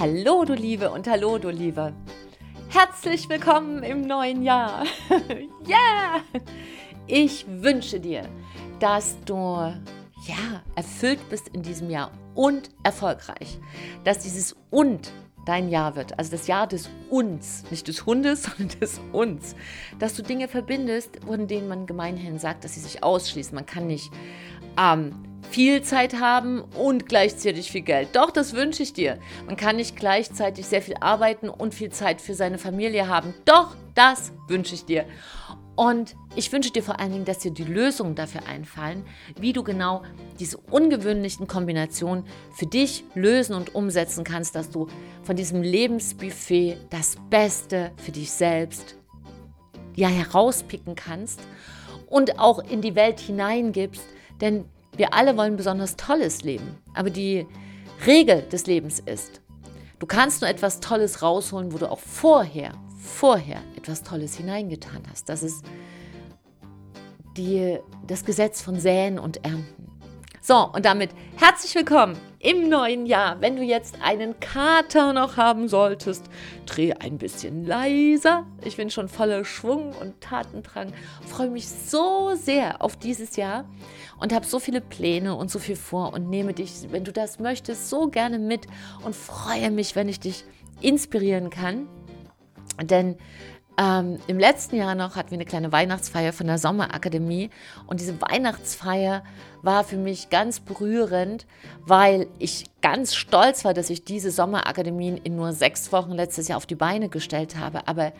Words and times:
Hallo 0.00 0.46
du 0.46 0.54
Liebe 0.54 0.90
und 0.90 1.06
hallo 1.06 1.36
du 1.36 1.50
Liebe. 1.50 1.92
Herzlich 2.70 3.28
willkommen 3.28 3.82
im 3.82 4.00
neuen 4.00 4.42
Jahr. 4.42 4.84
yeah! 5.68 6.22
Ich 7.06 7.44
wünsche 7.46 8.00
dir, 8.00 8.26
dass 8.78 9.22
du 9.26 9.34
ja, 9.34 10.62
erfüllt 10.74 11.20
bist 11.28 11.48
in 11.48 11.60
diesem 11.60 11.90
Jahr 11.90 12.12
und 12.34 12.70
erfolgreich. 12.82 13.58
Dass 14.02 14.20
dieses 14.20 14.56
und 14.70 15.12
dein 15.44 15.68
Jahr 15.68 15.96
wird, 15.96 16.18
also 16.18 16.30
das 16.30 16.46
Jahr 16.46 16.66
des 16.66 16.88
Uns, 17.10 17.70
nicht 17.70 17.86
des 17.86 18.06
Hundes, 18.06 18.42
sondern 18.56 18.80
des 18.80 19.02
Uns. 19.12 19.54
Dass 19.98 20.14
du 20.14 20.22
Dinge 20.22 20.48
verbindest, 20.48 21.20
von 21.26 21.46
denen 21.46 21.68
man 21.68 21.84
gemeinhin 21.84 22.38
sagt, 22.38 22.64
dass 22.64 22.72
sie 22.72 22.80
sich 22.80 23.04
ausschließen. 23.04 23.54
Man 23.54 23.66
kann 23.66 23.86
nicht 23.86 24.10
ähm, 24.78 25.29
viel 25.50 25.82
Zeit 25.82 26.20
haben 26.20 26.60
und 26.60 27.08
gleichzeitig 27.08 27.70
viel 27.70 27.82
Geld. 27.82 28.10
Doch, 28.12 28.30
das 28.30 28.54
wünsche 28.54 28.82
ich 28.82 28.92
dir. 28.92 29.18
Man 29.46 29.56
kann 29.56 29.76
nicht 29.76 29.96
gleichzeitig 29.96 30.66
sehr 30.66 30.82
viel 30.82 30.96
arbeiten 31.00 31.48
und 31.48 31.74
viel 31.74 31.90
Zeit 31.90 32.20
für 32.20 32.34
seine 32.34 32.58
Familie 32.58 33.08
haben. 33.08 33.34
Doch, 33.44 33.74
das 33.94 34.32
wünsche 34.48 34.74
ich 34.74 34.84
dir. 34.84 35.06
Und 35.76 36.14
ich 36.36 36.52
wünsche 36.52 36.70
dir 36.70 36.82
vor 36.82 37.00
allen 37.00 37.12
Dingen, 37.12 37.24
dass 37.24 37.38
dir 37.38 37.52
die 37.52 37.64
Lösungen 37.64 38.14
dafür 38.14 38.46
einfallen, 38.46 39.02
wie 39.38 39.54
du 39.54 39.62
genau 39.62 40.02
diese 40.38 40.58
ungewöhnlichen 40.58 41.46
Kombinationen 41.46 42.24
für 42.54 42.66
dich 42.66 43.02
lösen 43.14 43.54
und 43.54 43.74
umsetzen 43.74 44.22
kannst, 44.22 44.54
dass 44.54 44.68
du 44.68 44.88
von 45.22 45.36
diesem 45.36 45.62
Lebensbuffet 45.62 46.76
das 46.90 47.16
Beste 47.30 47.92
für 47.96 48.12
dich 48.12 48.30
selbst 48.30 48.96
ja 49.96 50.08
herauspicken 50.08 50.96
kannst 50.96 51.40
und 52.06 52.38
auch 52.38 52.58
in 52.58 52.82
die 52.82 52.94
Welt 52.94 53.18
hineingibst, 53.18 54.04
denn 54.40 54.66
wir 54.96 55.14
alle 55.14 55.36
wollen 55.36 55.56
besonders 55.56 55.96
tolles 55.96 56.42
Leben. 56.42 56.78
Aber 56.94 57.10
die 57.10 57.46
Regel 58.06 58.42
des 58.42 58.66
Lebens 58.66 59.00
ist, 59.00 59.40
du 59.98 60.06
kannst 60.06 60.40
nur 60.40 60.50
etwas 60.50 60.80
Tolles 60.80 61.22
rausholen, 61.22 61.72
wo 61.72 61.78
du 61.78 61.90
auch 61.90 62.00
vorher, 62.00 62.72
vorher 62.98 63.60
etwas 63.76 64.02
Tolles 64.02 64.36
hineingetan 64.36 65.02
hast. 65.10 65.28
Das 65.28 65.42
ist 65.42 65.64
die, 67.36 67.78
das 68.06 68.24
Gesetz 68.24 68.62
von 68.62 68.78
Säen 68.78 69.18
und 69.18 69.44
Ernten. 69.44 69.80
So, 70.42 70.70
und 70.72 70.86
damit 70.86 71.10
herzlich 71.36 71.74
willkommen 71.74 72.16
im 72.38 72.70
neuen 72.70 73.04
Jahr. 73.04 73.42
Wenn 73.42 73.56
du 73.56 73.62
jetzt 73.62 73.96
einen 74.02 74.40
Kater 74.40 75.12
noch 75.12 75.36
haben 75.36 75.68
solltest, 75.68 76.24
dreh 76.64 76.94
ein 76.94 77.18
bisschen 77.18 77.66
leiser. 77.66 78.46
Ich 78.64 78.78
bin 78.78 78.88
schon 78.88 79.08
voller 79.08 79.44
Schwung 79.44 79.92
und 80.00 80.18
Tatendrang. 80.22 80.94
Freue 81.26 81.50
mich 81.50 81.68
so 81.68 82.34
sehr 82.36 82.82
auf 82.82 82.96
dieses 82.96 83.36
Jahr 83.36 83.66
und 84.20 84.32
habe 84.32 84.46
so 84.46 84.58
viele 84.58 84.80
Pläne 84.80 85.34
und 85.34 85.50
so 85.50 85.58
viel 85.58 85.76
vor 85.76 86.12
und 86.12 86.28
nehme 86.30 86.54
dich, 86.54 86.72
wenn 86.90 87.04
du 87.04 87.12
das 87.12 87.38
möchtest, 87.38 87.90
so 87.90 88.08
gerne 88.08 88.38
mit 88.38 88.66
und 89.04 89.16
freue 89.16 89.70
mich, 89.70 89.96
wenn 89.96 90.08
ich 90.08 90.20
dich 90.20 90.44
inspirieren 90.80 91.50
kann. 91.50 91.88
Denn 92.82 93.16
ähm, 93.80 94.18
Im 94.26 94.38
letzten 94.38 94.76
Jahr 94.76 94.94
noch 94.94 95.16
hatten 95.16 95.30
wir 95.30 95.38
eine 95.38 95.46
kleine 95.46 95.72
Weihnachtsfeier 95.72 96.34
von 96.34 96.46
der 96.46 96.58
Sommerakademie 96.58 97.48
und 97.86 98.00
diese 98.00 98.20
Weihnachtsfeier 98.20 99.24
war 99.62 99.84
für 99.84 99.96
mich 99.96 100.28
ganz 100.28 100.60
berührend, 100.60 101.46
weil 101.86 102.26
ich 102.38 102.66
ganz 102.82 103.14
stolz 103.14 103.64
war, 103.64 103.72
dass 103.72 103.88
ich 103.88 104.04
diese 104.04 104.30
Sommerakademien 104.30 105.16
in 105.16 105.34
nur 105.34 105.52
sechs 105.52 105.92
Wochen 105.92 106.12
letztes 106.12 106.48
Jahr 106.48 106.58
auf 106.58 106.66
die 106.66 106.74
Beine 106.74 107.08
gestellt 107.08 107.56
habe. 107.56 107.88
Aber 107.88 108.12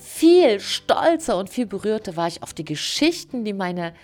viel 0.00 0.58
stolzer 0.58 1.38
und 1.38 1.50
viel 1.50 1.66
berührter 1.66 2.16
war 2.16 2.26
ich 2.26 2.42
auf 2.42 2.52
die 2.52 2.64
Geschichten, 2.64 3.44
die 3.44 3.52
meine 3.52 3.94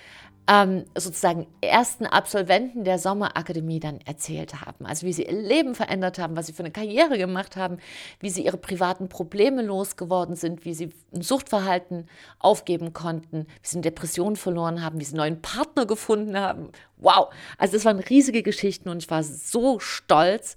ähm, 0.51 0.85
sozusagen 0.99 1.47
ersten 1.61 2.07
Absolventen 2.07 2.83
der 2.83 2.99
Sommerakademie 2.99 3.79
dann 3.79 4.01
erzählt 4.01 4.61
haben. 4.63 4.85
Also 4.85 5.07
wie 5.07 5.13
sie 5.13 5.27
ihr 5.27 5.41
Leben 5.41 5.77
verändert 5.77 6.19
haben, 6.19 6.37
was 6.37 6.49
sie 6.49 6.53
für 6.53 6.65
eine 6.65 6.73
Karriere 6.73 7.19
gemacht 7.19 7.55
haben, 7.55 7.79
wie 8.19 8.31
sie 8.31 8.45
ihre 8.45 8.57
privaten 8.57 9.09
Probleme 9.09 9.63
losgeworden 9.63 10.35
sind, 10.35 10.65
wie 10.65 10.75
sie 10.75 10.91
ein 11.15 11.23
Suchtverhalten 11.23 12.09
aufgeben 12.41 12.93
konnten, 12.93 13.47
wie 13.63 13.69
sie 13.69 13.77
eine 13.77 13.83
Depression 13.83 14.35
verloren 14.35 14.83
haben, 14.83 14.99
wie 14.99 15.05
sie 15.05 15.13
einen 15.13 15.19
neuen 15.19 15.43
Partner 15.43 15.87
gefunden 15.87 16.37
haben. 16.37 16.71
Wow! 16.97 17.29
Also 17.57 17.75
das 17.75 17.85
waren 17.85 18.01
riesige 18.01 18.43
Geschichten 18.43 18.89
und 18.89 19.05
ich 19.05 19.11
war 19.11 19.23
so 19.23 19.79
stolz, 19.79 20.57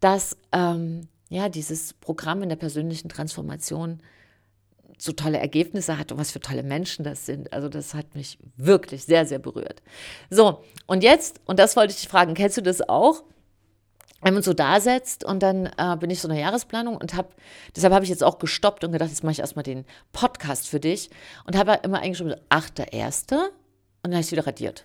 dass 0.00 0.36
ähm, 0.52 1.08
ja, 1.30 1.48
dieses 1.48 1.94
Programm 1.94 2.42
in 2.42 2.50
der 2.50 2.56
persönlichen 2.56 3.08
Transformation 3.08 4.00
so 5.00 5.12
tolle 5.12 5.38
Ergebnisse 5.38 5.98
hat 5.98 6.12
und 6.12 6.18
was 6.18 6.30
für 6.30 6.40
tolle 6.40 6.62
Menschen 6.62 7.04
das 7.04 7.26
sind. 7.26 7.52
Also 7.52 7.68
das 7.68 7.94
hat 7.94 8.14
mich 8.14 8.38
wirklich 8.56 9.04
sehr, 9.04 9.26
sehr 9.26 9.38
berührt. 9.38 9.82
So, 10.28 10.62
und 10.86 11.02
jetzt, 11.02 11.40
und 11.46 11.58
das 11.58 11.76
wollte 11.76 11.92
ich 11.92 12.00
dich 12.00 12.08
fragen, 12.08 12.34
kennst 12.34 12.56
du 12.56 12.62
das 12.62 12.86
auch? 12.88 13.22
wenn 14.22 14.34
man 14.34 14.42
so 14.42 14.52
da 14.52 14.80
setzt 14.80 15.24
und 15.24 15.42
dann 15.42 15.66
äh, 15.78 15.96
bin 15.98 16.10
ich 16.10 16.20
so 16.20 16.28
in 16.28 16.34
der 16.34 16.42
Jahresplanung 16.42 16.96
und 16.96 17.14
habe, 17.14 17.28
deshalb 17.74 17.94
habe 17.94 18.04
ich 18.04 18.10
jetzt 18.10 18.22
auch 18.22 18.38
gestoppt 18.38 18.84
und 18.84 18.92
gedacht, 18.92 19.08
jetzt 19.08 19.24
mache 19.24 19.32
ich 19.32 19.38
erstmal 19.38 19.62
den 19.62 19.86
Podcast 20.12 20.68
für 20.68 20.80
dich 20.80 21.10
und 21.46 21.56
habe 21.56 21.80
immer 21.82 22.00
eigentlich 22.00 22.18
schon 22.18 22.34
8.1. 22.50 23.32
und 23.32 23.50
dann 24.02 24.12
ich 24.12 24.26
es 24.26 24.32
wieder 24.32 24.46
radiert. 24.46 24.84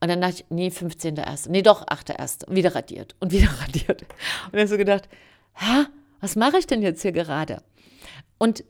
Und 0.00 0.08
dann 0.08 0.20
dachte 0.20 0.34
ich, 0.34 0.44
nee, 0.50 0.68
15.1. 0.68 1.48
Nee, 1.48 1.62
doch, 1.62 1.86
8.1. 1.86 2.52
Wieder 2.54 2.74
radiert 2.74 3.14
und 3.20 3.32
wieder 3.32 3.48
radiert. 3.60 4.02
Und 4.46 4.54
dann 4.54 4.68
so 4.68 4.76
gedacht, 4.76 5.08
hä, 5.54 5.86
was 6.20 6.36
mache 6.36 6.58
ich 6.58 6.66
denn 6.66 6.82
jetzt 6.82 7.02
hier 7.02 7.12
gerade? 7.12 7.62
Und 8.38 8.64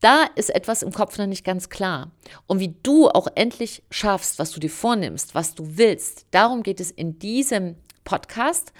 da 0.00 0.24
ist 0.34 0.50
etwas 0.50 0.82
im 0.82 0.92
Kopf 0.92 1.16
noch 1.18 1.26
nicht 1.26 1.44
ganz 1.44 1.68
klar. 1.68 2.10
Und 2.46 2.58
wie 2.58 2.74
du 2.82 3.08
auch 3.08 3.28
endlich 3.36 3.84
schaffst, 3.90 4.40
was 4.40 4.50
du 4.50 4.58
dir 4.58 4.70
vornimmst, 4.70 5.34
was 5.34 5.54
du 5.54 5.76
willst, 5.76 6.26
darum 6.32 6.64
geht 6.64 6.80
es 6.80 6.90
in 6.90 7.20
diesem 7.20 7.76
Podcast. 8.04 8.72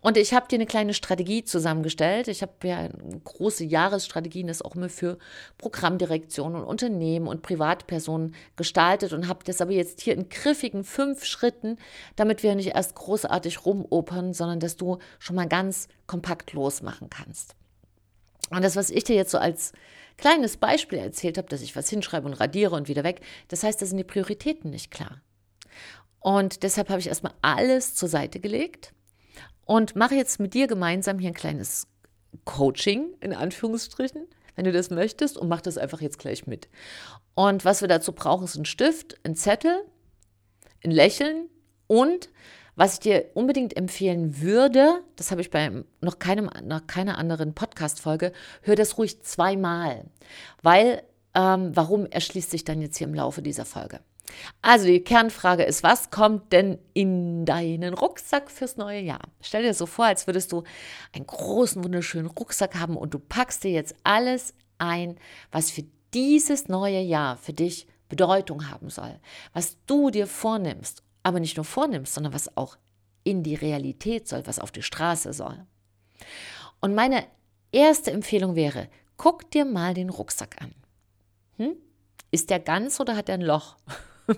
Und 0.00 0.16
ich 0.16 0.32
habe 0.32 0.48
dir 0.48 0.56
eine 0.56 0.66
kleine 0.66 0.94
Strategie 0.94 1.44
zusammengestellt. 1.44 2.28
Ich 2.28 2.40
habe 2.40 2.52
ja 2.64 2.88
große 3.24 3.64
Jahresstrategien, 3.64 4.46
das 4.46 4.62
auch 4.62 4.74
immer 4.74 4.88
für 4.88 5.18
Programmdirektionen 5.58 6.62
und 6.62 6.66
Unternehmen 6.66 7.26
und 7.26 7.42
Privatpersonen 7.42 8.34
gestaltet 8.56 9.12
und 9.12 9.28
habe 9.28 9.44
das 9.44 9.60
aber 9.60 9.72
jetzt 9.72 10.00
hier 10.00 10.14
in 10.14 10.28
griffigen 10.28 10.84
fünf 10.84 11.24
Schritten, 11.24 11.76
damit 12.16 12.42
wir 12.42 12.54
nicht 12.54 12.74
erst 12.74 12.94
großartig 12.94 13.66
rumopern, 13.66 14.32
sondern 14.32 14.60
dass 14.60 14.76
du 14.76 14.98
schon 15.18 15.36
mal 15.36 15.48
ganz 15.48 15.88
kompakt 16.06 16.52
losmachen 16.54 17.10
kannst. 17.10 17.54
Und 18.50 18.62
das, 18.62 18.76
was 18.76 18.90
ich 18.90 19.04
dir 19.04 19.16
jetzt 19.16 19.30
so 19.30 19.38
als 19.38 19.72
kleines 20.16 20.56
Beispiel 20.56 20.98
erzählt 20.98 21.38
habe, 21.38 21.48
dass 21.48 21.62
ich 21.62 21.74
was 21.76 21.88
hinschreibe 21.88 22.26
und 22.26 22.34
radiere 22.34 22.74
und 22.74 22.88
wieder 22.88 23.04
weg, 23.04 23.20
das 23.48 23.62
heißt, 23.62 23.80
da 23.80 23.86
sind 23.86 23.96
die 23.96 24.04
Prioritäten 24.04 24.70
nicht 24.70 24.90
klar. 24.90 25.20
Und 26.18 26.62
deshalb 26.62 26.90
habe 26.90 27.00
ich 27.00 27.06
erstmal 27.06 27.32
alles 27.40 27.94
zur 27.94 28.08
Seite 28.08 28.40
gelegt 28.40 28.92
und 29.64 29.96
mache 29.96 30.14
jetzt 30.14 30.38
mit 30.40 30.52
dir 30.52 30.66
gemeinsam 30.66 31.18
hier 31.18 31.30
ein 31.30 31.34
kleines 31.34 31.86
Coaching, 32.44 33.14
in 33.20 33.32
Anführungsstrichen, 33.32 34.26
wenn 34.54 34.64
du 34.64 34.72
das 34.72 34.90
möchtest, 34.90 35.38
und 35.38 35.48
mach 35.48 35.60
das 35.62 35.78
einfach 35.78 36.00
jetzt 36.00 36.18
gleich 36.18 36.46
mit. 36.46 36.68
Und 37.34 37.64
was 37.64 37.80
wir 37.80 37.88
dazu 37.88 38.12
brauchen, 38.12 38.44
ist 38.44 38.56
ein 38.56 38.66
Stift, 38.66 39.18
ein 39.24 39.34
Zettel, 39.34 39.84
ein 40.84 40.90
Lächeln 40.90 41.48
und 41.86 42.28
was 42.76 42.94
ich 42.94 43.00
dir 43.00 43.26
unbedingt 43.34 43.76
empfehlen 43.76 44.40
würde, 44.40 45.02
das 45.16 45.30
habe 45.30 45.40
ich 45.40 45.50
bei 45.50 45.70
noch, 46.00 46.18
keinem, 46.18 46.50
noch 46.64 46.86
keiner 46.86 47.18
anderen 47.18 47.54
Podcast-Folge, 47.54 48.32
hör 48.62 48.76
das 48.76 48.98
ruhig 48.98 49.22
zweimal. 49.22 50.04
Weil, 50.62 51.02
ähm, 51.34 51.70
warum 51.74 52.06
erschließt 52.06 52.50
sich 52.50 52.64
dann 52.64 52.80
jetzt 52.80 52.96
hier 52.96 53.06
im 53.06 53.14
Laufe 53.14 53.42
dieser 53.42 53.64
Folge? 53.64 54.00
Also 54.62 54.86
die 54.86 55.02
Kernfrage 55.02 55.64
ist, 55.64 55.82
was 55.82 56.10
kommt 56.10 56.52
denn 56.52 56.78
in 56.94 57.44
deinen 57.44 57.94
Rucksack 57.94 58.50
fürs 58.50 58.76
neue 58.76 59.00
Jahr? 59.00 59.22
Stell 59.40 59.62
dir 59.62 59.74
so 59.74 59.86
vor, 59.86 60.06
als 60.06 60.26
würdest 60.26 60.52
du 60.52 60.62
einen 61.12 61.26
großen, 61.26 61.82
wunderschönen 61.82 62.28
Rucksack 62.28 62.76
haben 62.76 62.96
und 62.96 63.14
du 63.14 63.18
packst 63.18 63.64
dir 63.64 63.72
jetzt 63.72 63.94
alles 64.04 64.54
ein, 64.78 65.16
was 65.50 65.70
für 65.70 65.84
dieses 66.14 66.68
neue 66.68 67.00
Jahr 67.00 67.36
für 67.36 67.52
dich 67.52 67.86
Bedeutung 68.08 68.68
haben 68.70 68.90
soll, 68.90 69.18
was 69.52 69.76
du 69.86 70.10
dir 70.10 70.26
vornimmst 70.26 71.02
aber 71.22 71.40
nicht 71.40 71.56
nur 71.56 71.64
vornimmst, 71.64 72.14
sondern 72.14 72.32
was 72.32 72.56
auch 72.56 72.76
in 73.24 73.42
die 73.42 73.54
Realität 73.54 74.28
soll, 74.28 74.46
was 74.46 74.58
auf 74.58 74.72
die 74.72 74.82
Straße 74.82 75.32
soll. 75.32 75.66
Und 76.80 76.94
meine 76.94 77.26
erste 77.72 78.10
Empfehlung 78.10 78.54
wäre, 78.56 78.88
guck 79.16 79.50
dir 79.50 79.64
mal 79.64 79.94
den 79.94 80.08
Rucksack 80.08 80.56
an. 80.60 80.74
Hm? 81.56 81.76
Ist 82.30 82.50
der 82.50 82.60
ganz 82.60 83.00
oder 83.00 83.16
hat 83.16 83.28
er 83.28 83.34
ein 83.34 83.42
Loch? 83.42 83.76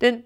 Denn 0.00 0.24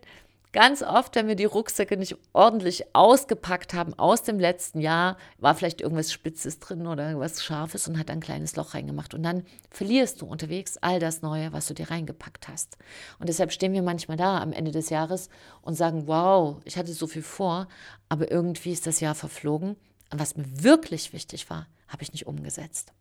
Ganz 0.53 0.83
oft, 0.83 1.15
wenn 1.15 1.29
wir 1.29 1.35
die 1.35 1.47
Rucksäcke 1.47 1.97
nicht 1.97 2.15
ordentlich 2.35 2.95
ausgepackt 2.95 3.73
haben 3.73 3.95
aus 3.99 4.23
dem 4.23 4.39
letzten 4.39 4.81
Jahr, 4.81 5.17
war 5.39 5.55
vielleicht 5.55 5.81
irgendwas 5.81 6.13
Spitzes 6.13 6.59
drin 6.59 6.87
oder 6.87 7.07
irgendwas 7.07 7.43
Scharfes 7.43 7.89
und 7.89 7.99
hat 7.99 8.11
ein 8.11 8.21
kleines 8.21 8.55
Loch 8.57 8.75
reingemacht. 8.75 9.15
Und 9.15 9.23
dann 9.23 9.45
verlierst 9.71 10.21
du 10.21 10.27
unterwegs 10.27 10.77
all 10.77 11.01
das 11.01 11.23
Neue, 11.23 11.55
was 11.55 11.69
du 11.69 11.75
dir 11.75 11.91
reingepackt 11.91 12.49
hast. 12.49 12.77
Und 13.19 13.31
deshalb 13.31 13.51
stehen 13.51 13.73
wir 13.73 13.83
manchmal 13.83 14.19
da 14.19 14.43
am 14.43 14.53
Ende 14.53 14.73
des 14.73 14.91
Jahres 14.91 15.31
und 15.63 15.75
sagen, 15.75 16.07
wow, 16.07 16.61
ich 16.65 16.77
hatte 16.77 16.93
so 16.93 17.07
viel 17.07 17.23
vor, 17.23 17.67
aber 18.11 18.31
irgendwie 18.31 18.73
ist 18.73 18.87
das 18.87 19.01
Jahr 19.01 19.15
verflogen. 19.15 19.77
Und 20.11 20.21
was 20.21 20.37
mir 20.37 20.45
wirklich 20.63 21.15
wichtig 21.15 21.49
war, 21.49 21.67
habe 21.89 22.03
ich 22.03 22.13
nicht 22.13 22.27
umgesetzt. 22.27 22.93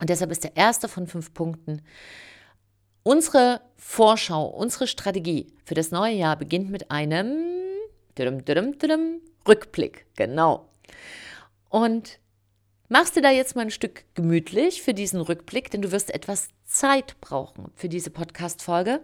Und 0.00 0.10
deshalb 0.10 0.30
ist 0.30 0.44
der 0.44 0.56
erste 0.56 0.86
von 0.88 1.06
fünf 1.06 1.32
Punkten, 1.32 1.80
Unsere 3.04 3.60
Vorschau, 3.76 4.46
unsere 4.46 4.86
Strategie 4.86 5.52
für 5.64 5.74
das 5.74 5.90
neue 5.90 6.14
Jahr 6.14 6.36
beginnt 6.36 6.70
mit 6.70 6.90
einem 6.90 7.52
Düm, 8.16 8.44
düm, 8.44 8.78
düm, 8.78 9.20
Rückblick, 9.48 10.06
genau. 10.16 10.68
Und 11.68 12.20
machst 12.88 13.16
du 13.16 13.22
da 13.22 13.30
jetzt 13.30 13.56
mal 13.56 13.62
ein 13.62 13.70
Stück 13.70 14.04
gemütlich 14.14 14.82
für 14.82 14.94
diesen 14.94 15.20
Rückblick, 15.20 15.70
denn 15.70 15.82
du 15.82 15.90
wirst 15.90 16.14
etwas 16.14 16.48
Zeit 16.64 17.20
brauchen 17.20 17.72
für 17.74 17.88
diese 17.88 18.10
Podcast-Folge 18.10 19.00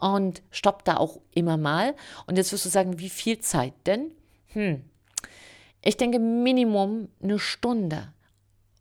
und 0.00 0.42
stopp 0.50 0.84
da 0.84 0.96
auch 0.96 1.20
immer 1.32 1.56
mal. 1.56 1.94
Und 2.26 2.38
jetzt 2.38 2.52
wirst 2.52 2.64
du 2.64 2.70
sagen, 2.70 2.98
wie 2.98 3.10
viel 3.10 3.38
Zeit 3.38 3.74
denn? 3.86 4.10
Hm. 4.48 4.82
Ich 5.84 5.96
denke 5.96 6.18
Minimum 6.18 7.08
eine 7.22 7.38
Stunde. 7.38 8.12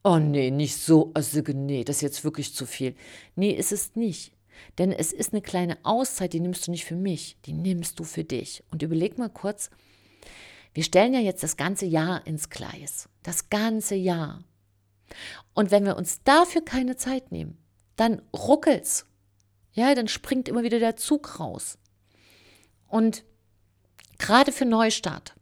Oh 0.04 0.18
nee, 0.18 0.50
nicht 0.50 0.78
so. 0.78 1.12
Also 1.14 1.42
nee, 1.42 1.84
das 1.84 1.98
ist 1.98 2.02
jetzt 2.02 2.24
wirklich 2.24 2.56
zu 2.56 2.66
viel. 2.66 2.96
Nee, 3.36 3.52
ist 3.52 3.74
es 3.74 3.96
nicht. 3.96 4.32
Denn 4.78 4.92
es 4.92 5.14
ist 5.14 5.34
eine 5.34 5.42
kleine 5.42 5.78
Auszeit, 5.84 6.34
die 6.34 6.40
nimmst 6.40 6.68
du 6.68 6.72
nicht 6.72 6.86
für 6.86 6.96
mich, 6.96 7.38
die 7.46 7.54
nimmst 7.54 8.00
du 8.00 8.04
für 8.04 8.24
dich. 8.24 8.64
Und 8.72 8.82
überleg 8.82 9.18
mal 9.18 9.30
kurz, 9.30 9.70
wir 10.74 10.84
stellen 10.84 11.14
ja 11.14 11.20
jetzt 11.20 11.44
das 11.44 11.58
ganze 11.58 11.86
Jahr 11.86 12.26
ins 12.28 12.50
Gleis. 12.50 13.10
Das 13.24 13.50
ganze 13.50 13.96
Jahr. 13.96 14.44
Und 15.54 15.72
wenn 15.72 15.86
wir 15.86 15.98
uns 15.98 16.24
dafür 16.24 16.64
keine 16.64 16.98
Zeit 16.98 17.32
nehmen, 17.32 17.58
dann 17.96 18.22
ruckelt's. 18.34 19.06
Ja, 19.74 19.94
dann 19.96 20.08
springt 20.08 20.50
immer 20.50 20.64
wieder 20.64 20.80
der 20.80 20.96
Zug 20.96 21.40
raus. 21.40 21.78
Und 22.88 23.24
gerade 24.18 24.52
für 24.52 24.66
Neustart, 24.66 25.36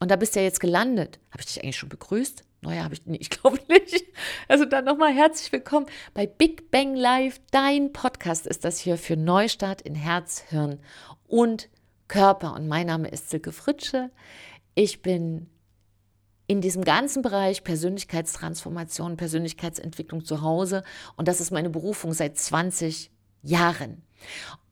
und 0.00 0.10
da 0.10 0.16
bist 0.16 0.34
du 0.34 0.40
ja 0.40 0.44
jetzt 0.44 0.60
gelandet, 0.60 1.20
habe 1.30 1.40
ich 1.40 1.46
dich 1.46 1.62
eigentlich 1.62 1.76
schon 1.76 1.88
begrüßt? 1.88 2.44
Naja, 2.62 2.84
habe 2.84 2.94
ich 2.94 3.06
nicht, 3.06 3.20
ich 3.22 3.30
glaube 3.30 3.58
nicht. 3.68 4.04
Also 4.48 4.64
dann 4.64 4.84
nochmal 4.84 5.12
herzlich 5.12 5.50
willkommen 5.52 5.86
bei 6.14 6.26
Big 6.26 6.70
Bang 6.70 6.94
Live. 6.94 7.40
Dein 7.50 7.92
Podcast 7.92 8.46
ist 8.46 8.64
das 8.64 8.78
hier 8.78 8.98
für 8.98 9.16
Neustart 9.16 9.80
in 9.82 9.94
Herz, 9.94 10.44
Hirn 10.48 10.78
und 11.26 11.70
Körper. 12.08 12.54
Und 12.54 12.68
mein 12.68 12.86
Name 12.86 13.08
ist 13.08 13.30
Silke 13.30 13.52
Fritsche. 13.52 14.10
Ich 14.74 15.00
bin 15.00 15.48
in 16.46 16.60
diesem 16.60 16.84
ganzen 16.84 17.22
Bereich 17.22 17.64
Persönlichkeitstransformation, 17.64 19.16
Persönlichkeitsentwicklung 19.16 20.24
zu 20.24 20.42
Hause. 20.42 20.82
Und 21.16 21.28
das 21.28 21.40
ist 21.40 21.52
meine 21.52 21.70
Berufung 21.70 22.12
seit 22.12 22.36
20 22.36 23.10
Jahren. 23.42 24.02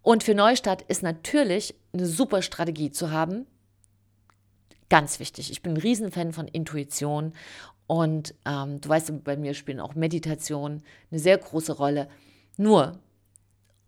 Und 0.02 0.25
für 0.25 0.35
Neustart 0.35 0.82
ist 0.82 1.02
natürlich 1.02 1.75
eine 1.93 2.06
super 2.06 2.43
Strategie 2.43 2.90
zu 2.90 3.11
haben. 3.11 3.46
Ganz 4.90 5.20
wichtig. 5.20 5.50
Ich 5.50 5.62
bin 5.62 5.75
ein 5.75 5.79
Riesenfan 5.79 6.32
von 6.32 6.49
Intuition 6.49 7.32
und 7.88 8.35
ähm, 8.44 8.82
du 8.82 8.88
weißt, 8.88 9.25
bei 9.25 9.37
mir 9.37 9.55
spielen 9.55 9.81
auch 9.81 9.94
Meditation 9.94 10.82
eine 11.11 11.19
sehr 11.19 11.38
große 11.38 11.73
Rolle. 11.73 12.08
Nur 12.58 13.00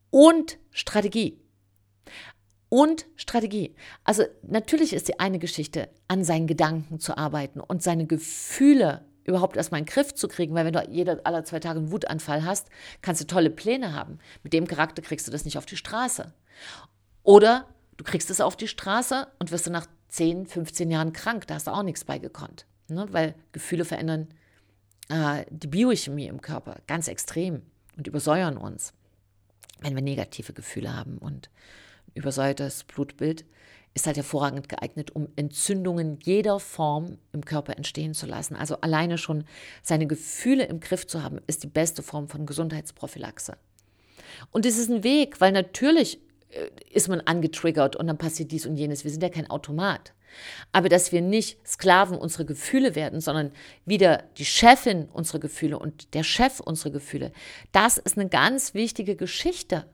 und 0.08 0.58
Strategie. 0.70 1.38
Und 2.70 3.04
Strategie. 3.14 3.76
Also 4.02 4.24
natürlich 4.42 4.94
ist 4.94 5.08
die 5.08 5.20
eine 5.20 5.38
Geschichte, 5.38 5.90
an 6.08 6.24
seinen 6.24 6.46
Gedanken 6.46 6.98
zu 6.98 7.18
arbeiten 7.18 7.60
und 7.60 7.82
seine 7.82 8.06
Gefühle 8.06 9.04
überhaupt 9.24 9.58
erstmal 9.58 9.80
in 9.80 9.84
den 9.84 9.92
Griff 9.92 10.14
zu 10.14 10.28
kriegen, 10.28 10.54
weil 10.54 10.64
wenn 10.64 10.72
du 10.72 10.82
jeder 10.88 11.20
aller 11.24 11.44
zwei 11.44 11.60
Tage 11.60 11.80
einen 11.80 11.92
Wutanfall 11.92 12.42
hast, 12.44 12.68
kannst 13.02 13.20
du 13.20 13.26
tolle 13.26 13.50
Pläne 13.50 13.92
haben. 13.92 14.18
Mit 14.42 14.54
dem 14.54 14.66
Charakter 14.66 15.02
kriegst 15.02 15.28
du 15.28 15.30
das 15.30 15.44
nicht 15.44 15.58
auf 15.58 15.66
die 15.66 15.76
Straße. 15.76 16.32
Oder 17.22 17.68
du 17.98 18.04
kriegst 18.04 18.30
es 18.30 18.40
auf 18.40 18.56
die 18.56 18.68
Straße 18.68 19.26
und 19.38 19.52
wirst 19.52 19.66
du 19.66 19.70
nach 19.70 19.86
10, 20.08 20.46
15 20.46 20.90
Jahren 20.90 21.12
krank, 21.12 21.46
da 21.48 21.56
hast 21.56 21.66
du 21.66 21.72
auch 21.72 21.82
nichts 21.82 22.04
beigekonnt 22.04 22.64
ne? 22.90 23.06
weil 23.10 23.34
Gefühle 23.52 23.84
verändern 23.84 24.28
äh, 25.08 25.44
die 25.50 25.66
Biochemie 25.66 26.26
im 26.26 26.40
Körper 26.40 26.80
ganz 26.86 27.08
extrem 27.08 27.62
und 27.96 28.06
übersäuern 28.06 28.56
uns, 28.56 28.92
wenn 29.80 29.94
wir 29.94 30.02
negative 30.02 30.52
Gefühle 30.52 30.96
haben. 30.96 31.18
Und 31.18 31.50
übersäuertes 32.14 32.84
Blutbild 32.84 33.44
ist 33.92 34.06
halt 34.06 34.16
hervorragend 34.16 34.68
geeignet, 34.68 35.10
um 35.10 35.28
Entzündungen 35.36 36.18
jeder 36.22 36.60
Form 36.60 37.18
im 37.32 37.44
Körper 37.44 37.76
entstehen 37.76 38.14
zu 38.14 38.26
lassen. 38.26 38.54
Also 38.54 38.80
alleine 38.80 39.18
schon 39.18 39.44
seine 39.82 40.06
Gefühle 40.06 40.64
im 40.64 40.80
Griff 40.80 41.06
zu 41.06 41.22
haben, 41.22 41.40
ist 41.46 41.64
die 41.64 41.68
beste 41.68 42.02
Form 42.02 42.28
von 42.28 42.46
Gesundheitsprophylaxe. 42.46 43.56
Und 44.52 44.64
es 44.64 44.78
ist 44.78 44.90
ein 44.90 45.02
Weg, 45.02 45.40
weil 45.40 45.50
natürlich 45.52 46.20
äh, 46.50 46.70
ist 46.90 47.08
man 47.08 47.20
angetriggert 47.20 47.96
und 47.96 48.06
dann 48.06 48.18
passiert 48.18 48.52
dies 48.52 48.64
und 48.64 48.76
jenes. 48.76 49.02
Wir 49.02 49.10
sind 49.10 49.22
ja 49.22 49.28
kein 49.28 49.50
Automat. 49.50 50.14
Aber 50.72 50.88
dass 50.88 51.12
wir 51.12 51.20
nicht 51.20 51.58
Sklaven 51.66 52.16
unserer 52.18 52.44
Gefühle 52.44 52.94
werden, 52.94 53.20
sondern 53.20 53.52
wieder 53.84 54.24
die 54.38 54.44
Chefin 54.44 55.08
unserer 55.12 55.40
Gefühle 55.40 55.78
und 55.78 56.14
der 56.14 56.24
Chef 56.24 56.60
unserer 56.60 56.92
Gefühle, 56.92 57.32
das 57.72 57.98
ist 57.98 58.18
eine 58.18 58.28
ganz 58.28 58.74
wichtige 58.74 59.16
Geschichte 59.16 59.86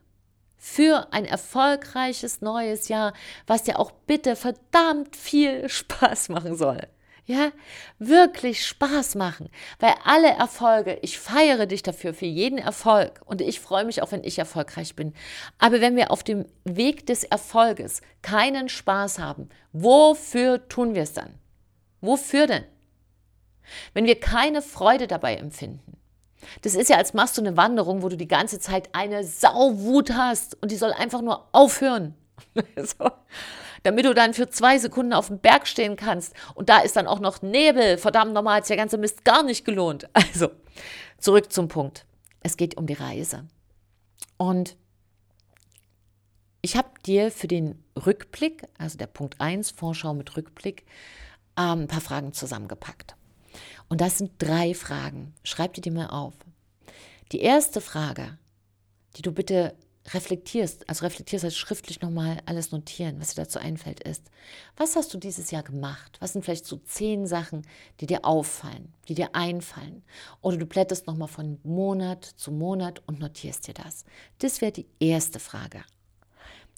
für 0.56 1.12
ein 1.12 1.24
erfolgreiches 1.24 2.40
neues 2.40 2.88
Jahr, 2.88 3.12
was 3.46 3.62
dir 3.62 3.78
auch 3.78 3.90
bitte 3.90 4.36
verdammt 4.36 5.14
viel 5.16 5.68
Spaß 5.68 6.28
machen 6.30 6.56
soll 6.56 6.80
ja, 7.26 7.50
wirklich 7.98 8.64
Spaß 8.64 9.16
machen, 9.16 9.50
weil 9.80 9.94
alle 10.04 10.28
Erfolge, 10.28 10.98
ich 11.02 11.18
feiere 11.18 11.66
dich 11.66 11.82
dafür, 11.82 12.14
für 12.14 12.26
jeden 12.26 12.58
Erfolg 12.58 13.20
und 13.24 13.40
ich 13.40 13.58
freue 13.58 13.84
mich 13.84 14.00
auch, 14.00 14.12
wenn 14.12 14.22
ich 14.22 14.38
erfolgreich 14.38 14.94
bin. 14.94 15.12
Aber 15.58 15.80
wenn 15.80 15.96
wir 15.96 16.12
auf 16.12 16.22
dem 16.22 16.46
Weg 16.64 17.04
des 17.06 17.24
Erfolges 17.24 18.00
keinen 18.22 18.68
Spaß 18.68 19.18
haben, 19.18 19.48
wofür 19.72 20.68
tun 20.68 20.94
wir 20.94 21.02
es 21.02 21.14
dann? 21.14 21.34
Wofür 22.00 22.46
denn? 22.46 22.64
Wenn 23.92 24.06
wir 24.06 24.20
keine 24.20 24.62
Freude 24.62 25.08
dabei 25.08 25.34
empfinden. 25.34 25.96
Das 26.62 26.76
ist 26.76 26.88
ja, 26.88 26.96
als 26.96 27.12
machst 27.12 27.36
du 27.36 27.42
eine 27.42 27.56
Wanderung, 27.56 28.02
wo 28.02 28.08
du 28.08 28.16
die 28.16 28.28
ganze 28.28 28.60
Zeit 28.60 28.90
eine 28.94 29.24
Sauwut 29.24 30.12
hast 30.12 30.62
und 30.62 30.70
die 30.70 30.76
soll 30.76 30.92
einfach 30.92 31.22
nur 31.22 31.48
aufhören. 31.50 32.14
so 32.76 33.10
damit 33.82 34.04
du 34.04 34.14
dann 34.14 34.34
für 34.34 34.48
zwei 34.48 34.78
Sekunden 34.78 35.12
auf 35.12 35.28
dem 35.28 35.38
Berg 35.38 35.66
stehen 35.66 35.96
kannst. 35.96 36.34
Und 36.54 36.68
da 36.68 36.78
ist 36.78 36.96
dann 36.96 37.06
auch 37.06 37.20
noch 37.20 37.42
Nebel. 37.42 37.98
Verdammt, 37.98 38.32
nochmal 38.32 38.58
hat 38.58 38.68
der 38.68 38.76
ganze 38.76 38.98
Mist 38.98 39.24
gar 39.24 39.42
nicht 39.42 39.64
gelohnt. 39.64 40.08
Also, 40.36 40.50
zurück 41.18 41.52
zum 41.52 41.68
Punkt. 41.68 42.04
Es 42.42 42.56
geht 42.56 42.76
um 42.76 42.86
die 42.86 42.94
Reise. 42.94 43.46
Und 44.36 44.76
ich 46.60 46.76
habe 46.76 46.88
dir 47.06 47.30
für 47.30 47.46
den 47.46 47.82
Rückblick, 48.04 48.64
also 48.76 48.98
der 48.98 49.06
Punkt 49.06 49.40
1, 49.40 49.70
Vorschau 49.70 50.14
mit 50.14 50.36
Rückblick, 50.36 50.84
ähm, 51.56 51.82
ein 51.82 51.88
paar 51.88 52.00
Fragen 52.00 52.32
zusammengepackt. 52.32 53.14
Und 53.88 54.00
das 54.00 54.18
sind 54.18 54.32
drei 54.38 54.74
Fragen. 54.74 55.34
Schreib 55.44 55.74
die 55.74 55.80
dir 55.80 55.92
mal 55.92 56.08
auf. 56.08 56.34
Die 57.32 57.40
erste 57.40 57.80
Frage, 57.80 58.38
die 59.16 59.22
du 59.22 59.32
bitte 59.32 59.74
reflektierst, 60.14 60.88
also 60.88 61.04
reflektierst 61.04 61.44
als 61.44 61.56
schriftlich 61.56 62.00
nochmal 62.00 62.38
alles 62.46 62.70
notieren, 62.70 63.20
was 63.20 63.34
dir 63.34 63.42
dazu 63.42 63.58
einfällt, 63.58 64.00
ist, 64.00 64.30
was 64.76 64.96
hast 64.96 65.12
du 65.12 65.18
dieses 65.18 65.50
Jahr 65.50 65.62
gemacht? 65.62 66.16
Was 66.20 66.32
sind 66.32 66.44
vielleicht 66.44 66.66
so 66.66 66.76
zehn 66.76 67.26
Sachen, 67.26 67.66
die 68.00 68.06
dir 68.06 68.24
auffallen, 68.24 68.92
die 69.08 69.14
dir 69.14 69.34
einfallen? 69.34 70.02
Oder 70.40 70.58
du 70.58 70.66
blätterst 70.66 71.06
nochmal 71.06 71.28
von 71.28 71.58
Monat 71.64 72.24
zu 72.24 72.52
Monat 72.52 73.02
und 73.06 73.18
notierst 73.18 73.66
dir 73.66 73.74
das. 73.74 74.04
Das 74.38 74.60
wäre 74.60 74.72
die 74.72 74.86
erste 75.00 75.40
Frage. 75.40 75.82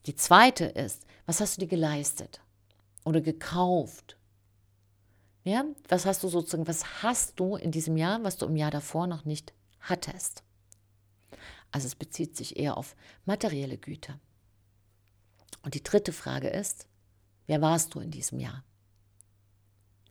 Die 0.06 0.16
zweite 0.16 0.64
ist, 0.64 1.04
was 1.26 1.40
hast 1.40 1.56
du 1.56 1.61
dir 1.61 1.68
geleistet 1.68 2.40
oder 3.04 3.20
gekauft? 3.20 4.16
Ja, 5.44 5.64
was 5.88 6.06
hast 6.06 6.23
du 6.23 6.28
sozusagen, 6.28 6.66
was 6.66 7.02
hast 7.02 7.38
du 7.40 7.56
in 7.56 7.70
diesem 7.70 7.97
Jahr, 7.97 8.23
was 8.23 8.37
du 8.37 8.47
im 8.47 8.56
Jahr 8.56 8.70
davor 8.70 9.06
noch 9.06 9.25
nicht 9.25 9.52
hattest? 9.80 10.42
Also 11.70 11.87
es 11.87 11.94
bezieht 11.94 12.37
sich 12.37 12.58
eher 12.58 12.76
auf 12.76 12.96
materielle 13.25 13.78
Güter. 13.78 14.18
Und 15.62 15.75
die 15.75 15.82
dritte 15.82 16.12
Frage 16.12 16.48
ist, 16.48 16.87
wer 17.46 17.60
warst 17.60 17.94
du 17.94 18.00
in 18.00 18.10
diesem 18.10 18.40
Jahr? 18.40 18.64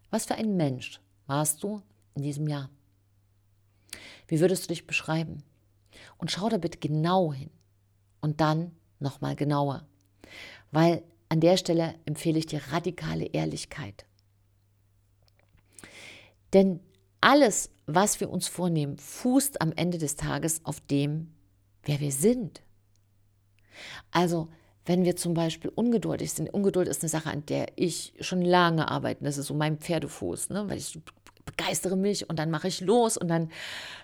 Was 0.10 0.26
für 0.26 0.36
ein 0.36 0.56
Mensch 0.56 1.02
warst 1.26 1.64
du 1.64 1.82
in 2.16 2.24
diesem 2.24 2.48
Jahr? 2.48 2.70
Wie 4.28 4.40
würdest 4.40 4.66
du 4.66 4.68
dich 4.70 4.88
beschreiben? 4.88 5.44
Und 6.18 6.32
schau 6.32 6.50
da 6.50 6.58
bitte 6.58 6.80
genau 6.80 7.34
hin. 7.34 7.50
Und 8.22 8.42
dann 8.42 8.72
nochmal 9.00 9.36
genauer. 9.36 9.88
Weil 10.72 11.04
an 11.30 11.40
der 11.40 11.58
Stelle 11.58 11.96
empfehle 12.06 12.40
ich 12.40 12.46
dir 12.46 12.62
radikale 12.72 13.26
Ehrlichkeit. 13.26 14.06
Denn 16.54 16.80
alles, 17.22 17.70
was 17.86 18.20
wir 18.20 18.30
uns 18.30 18.48
vornehmen, 18.48 18.98
fußt 18.98 19.62
am 19.62 19.74
Ende 19.74 19.98
des 19.98 20.16
Tages 20.16 20.64
auf 20.66 20.80
dem, 20.82 21.34
wer 21.88 22.00
wir 22.00 22.12
sind. 22.12 22.62
Also, 24.12 24.50
wenn 24.86 25.04
wir 25.04 25.16
zum 25.16 25.34
Beispiel 25.34 25.72
ungeduldig 25.74 26.32
sind, 26.32 26.50
Ungeduld 26.54 26.88
ist 26.88 27.04
eine 27.04 27.10
Sache, 27.10 27.30
an 27.30 27.46
der 27.46 27.68
ich 27.76 28.14
schon 28.22 28.42
lange 28.42 28.90
arbeite. 28.90 29.24
Das 29.24 29.38
ist 29.38 29.48
so 29.48 29.54
mein 29.54 29.78
Pferdefuß, 29.78 30.50
ne? 30.50 30.70
weil 30.70 30.78
ich 30.78 30.98
begeistere 31.48 31.98
mich 31.98 32.30
und 32.30 32.40
dann 32.40 32.52
mache 32.52 32.68
ich 32.68 32.82
los 32.82 33.18
und 33.18 33.28
dann 33.28 33.52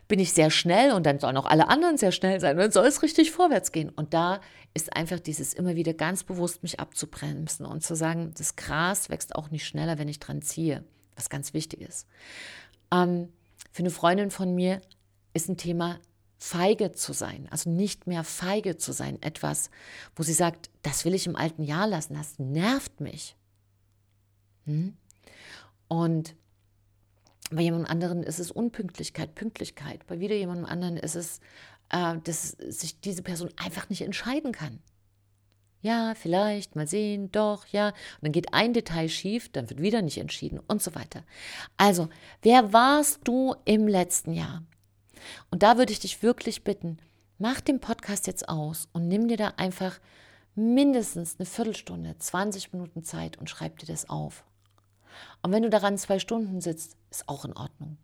bin 0.08 0.20
ich 0.20 0.34
sehr 0.34 0.50
schnell 0.50 0.92
und 0.92 1.06
dann 1.06 1.20
sollen 1.20 1.38
auch 1.38 1.46
alle 1.46 1.70
anderen 1.70 1.98
sehr 1.98 2.12
schnell 2.12 2.40
sein 2.40 2.56
und 2.56 2.62
dann 2.62 2.72
soll 2.72 2.86
es 2.86 3.02
richtig 3.02 3.32
vorwärts 3.32 3.72
gehen. 3.72 3.90
Und 3.90 4.14
da 4.14 4.42
ist 4.74 4.96
einfach 4.96 5.20
dieses 5.20 5.54
immer 5.54 5.76
wieder 5.76 5.94
ganz 5.94 6.24
bewusst 6.24 6.64
mich 6.64 6.80
abzubremsen 6.80 7.66
und 7.66 7.84
zu 7.84 7.96
sagen, 7.96 8.34
das 8.38 8.56
Gras 8.56 9.10
wächst 9.10 9.36
auch 9.36 9.52
nicht 9.52 9.66
schneller, 9.66 9.98
wenn 9.98 10.08
ich 10.08 10.20
dran 10.20 10.42
ziehe, 10.42 10.84
was 11.16 11.30
ganz 11.30 11.54
wichtig 11.54 11.82
ist. 11.82 12.08
Ähm, 12.92 13.30
für 13.72 13.84
eine 13.84 13.92
Freundin 13.92 14.32
von 14.32 14.54
mir 14.54 14.82
ist 15.34 15.50
ein 15.50 15.58
Thema 15.58 16.00
feige 16.44 16.92
zu 16.92 17.14
sein, 17.14 17.48
also 17.52 17.70
nicht 17.70 18.06
mehr 18.06 18.26
feige 18.26 18.76
zu 18.76 18.92
sein, 18.92 19.18
etwas, 19.22 19.70
wo 20.14 20.24
sie 20.24 20.34
sagt, 20.34 20.70
das 20.82 21.06
will 21.06 21.14
ich 21.14 21.26
im 21.26 21.38
alten 21.38 21.64
Jahr 21.64 21.88
lassen, 21.88 22.16
das 22.16 22.38
nervt 22.38 23.00
mich. 23.00 23.38
Hm? 24.66 24.98
Und 25.88 26.36
bei 27.50 27.62
jemand 27.62 27.90
anderen 27.90 28.24
ist 28.24 28.40
es 28.40 28.52
Unpünktlichkeit, 28.52 29.36
Pünktlichkeit. 29.36 30.06
Bei 30.06 30.20
wieder 30.20 30.36
jemandem 30.36 30.66
anderen 30.66 30.98
ist 30.98 31.16
es, 31.16 31.40
äh, 31.90 32.18
dass 32.26 32.50
sich 32.50 33.00
diese 33.00 33.24
Person 33.24 33.50
einfach 33.56 33.90
nicht 33.90 34.02
entscheiden 34.02 34.52
kann. 34.52 34.80
Ja, 35.82 36.14
vielleicht, 36.14 36.76
mal 36.76 36.88
sehen, 36.88 37.32
doch, 37.32 37.68
ja. 37.68 37.88
Und 37.88 38.24
dann 38.24 38.32
geht 38.34 38.54
ein 38.54 38.74
Detail 38.74 39.08
schief, 39.08 39.50
dann 39.50 39.70
wird 39.70 39.82
wieder 39.82 40.02
nicht 40.02 40.18
entschieden 40.18 40.60
und 40.68 40.84
so 40.84 40.94
weiter. 40.94 41.24
Also, 41.78 42.10
wer 42.42 42.74
warst 42.74 43.22
du 43.24 43.56
im 43.64 43.88
letzten 43.88 44.34
Jahr? 44.34 44.64
Und 45.52 45.64
da 45.64 45.78
würde 45.78 45.92
ich 45.92 46.00
dich 46.00 46.24
wirklich 46.24 46.64
bitten, 46.64 46.98
mach 47.38 47.62
den 47.62 47.80
Podcast 47.80 48.28
jetzt 48.28 48.48
aus 48.50 48.88
und 48.94 49.08
nimm 49.08 49.28
dir 49.28 49.38
da 49.38 49.54
einfach 49.58 50.00
mindestens 50.56 51.36
eine 51.40 51.46
Viertelstunde, 51.46 52.18
20 52.18 52.74
Minuten 52.74 53.04
Zeit 53.04 53.38
und 53.38 53.50
schreib 53.50 53.80
dir 53.80 53.88
das 53.88 54.10
auf. 54.10 54.44
Und 55.42 55.52
wenn 55.52 55.64
du 55.64 55.70
daran 55.70 55.98
zwei 55.98 56.20
Stunden 56.20 56.62
sitzt, 56.62 56.96
ist 57.12 57.28
auch 57.28 57.46
in 57.46 57.54
Ordnung. 57.54 57.98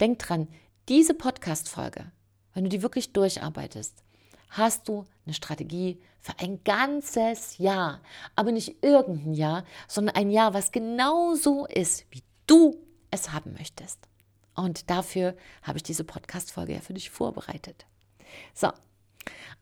Denk 0.00 0.18
dran, 0.18 0.48
diese 0.88 1.14
Podcast-Folge, 1.14 2.12
wenn 2.54 2.64
du 2.64 2.70
die 2.70 2.82
wirklich 2.82 3.12
durcharbeitest, 3.12 4.02
hast 4.50 4.88
du 4.88 5.04
eine 5.24 5.34
Strategie 5.34 6.00
für 6.20 6.38
ein 6.38 6.62
ganzes 6.64 7.58
Jahr. 7.58 8.00
Aber 8.34 8.52
nicht 8.52 8.82
irgendein 8.82 9.34
Jahr, 9.34 9.64
sondern 9.88 10.16
ein 10.16 10.30
Jahr, 10.30 10.54
was 10.54 10.72
genau 10.72 11.34
so 11.34 11.66
ist, 11.66 12.06
wie 12.10 12.22
du 12.46 12.76
es 13.10 13.32
haben 13.32 13.52
möchtest. 13.52 13.98
Und 14.56 14.90
dafür 14.90 15.36
habe 15.62 15.78
ich 15.78 15.82
diese 15.82 16.04
Podcast-Folge 16.04 16.72
ja 16.72 16.80
für 16.80 16.94
dich 16.94 17.10
vorbereitet. 17.10 17.86
So, 18.54 18.72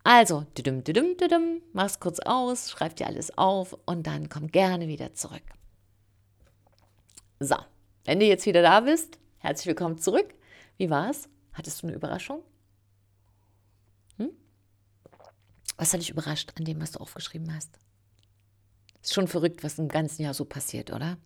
also, 0.04 0.42
düdüm, 0.56 0.84
düdüm, 0.84 1.16
düdüm, 1.16 1.62
mach's 1.72 1.98
kurz 1.98 2.20
aus, 2.20 2.70
schreib 2.70 2.96
dir 2.96 3.06
alles 3.06 3.36
auf 3.36 3.76
und 3.86 4.06
dann 4.06 4.28
komm 4.28 4.48
gerne 4.48 4.86
wieder 4.86 5.14
zurück. 5.14 5.42
So, 7.40 7.56
wenn 8.04 8.20
du 8.20 8.26
jetzt 8.26 8.46
wieder 8.46 8.62
da 8.62 8.80
bist, 8.80 9.18
herzlich 9.38 9.66
willkommen 9.66 9.98
zurück. 9.98 10.34
Wie 10.76 10.90
war's? 10.90 11.28
Hattest 11.52 11.82
du 11.82 11.86
eine 11.86 11.96
Überraschung? 11.96 12.42
Hm? 14.18 14.30
Was 15.76 15.92
hat 15.92 16.00
dich 16.00 16.10
überrascht 16.10 16.52
an 16.58 16.64
dem, 16.64 16.80
was 16.80 16.92
du 16.92 17.00
aufgeschrieben 17.00 17.54
hast? 17.54 17.78
Ist 19.02 19.14
schon 19.14 19.28
verrückt, 19.28 19.64
was 19.64 19.78
im 19.78 19.88
ganzen 19.88 20.22
Jahr 20.22 20.34
so 20.34 20.44
passiert, 20.44 20.92
oder? 20.92 21.18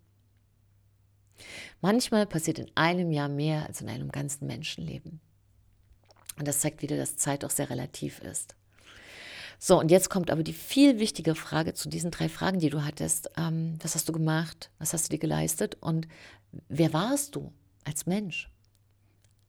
Manchmal 1.81 2.27
passiert 2.27 2.59
in 2.59 2.71
einem 2.75 3.13
Jahr 3.13 3.29
mehr 3.29 3.67
als 3.67 3.81
in 3.81 3.89
einem 3.89 4.11
ganzen 4.11 4.47
Menschenleben. 4.47 5.21
Und 6.39 6.47
das 6.47 6.61
zeigt 6.61 6.83
wieder, 6.83 6.97
dass 6.97 7.17
Zeit 7.17 7.45
auch 7.45 7.51
sehr 7.51 7.71
relativ 7.71 8.21
ist. 8.21 8.55
So, 9.61 9.79
und 9.79 9.91
jetzt 9.91 10.09
kommt 10.09 10.31
aber 10.31 10.45
die 10.45 10.53
viel 10.53 11.01
wichtige 11.01 11.35
Frage 11.35 11.75
zu 11.75 11.89
diesen 11.89 12.13
drei 12.13 12.29
Fragen, 12.29 12.61
die 12.61 12.71
du 12.71 12.85
hattest. 12.85 13.31
Ähm, 13.37 13.77
was 13.83 13.97
hast 13.97 14.09
du 14.09 14.13
gemacht? 14.13 14.71
Was 14.79 14.93
hast 14.93 15.07
du 15.07 15.17
dir 15.17 15.19
geleistet? 15.19 15.77
Und 15.81 16.07
wer 16.69 16.93
warst 16.93 17.35
du 17.35 17.53
als 17.85 18.07
Mensch? 18.07 18.51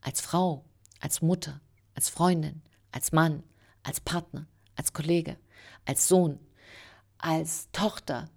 Als 0.01 0.19
Frau, 0.19 0.65
als 0.99 1.21
Mutter, 1.21 1.61
als 1.93 2.09
Freundin, 2.09 2.63
als 2.91 3.11
Mann, 3.11 3.43
als 3.83 3.99
Partner, 3.99 4.47
als 4.75 4.93
Kollege, 4.93 5.37
als 5.85 6.07
Sohn, 6.07 6.39
als 7.19 7.69
Tochter. 7.71 8.29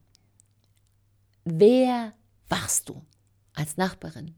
Wer 1.45 2.13
warst 2.49 2.91
du 2.91 3.03
als 3.55 3.77
Nachbarin? 3.77 4.35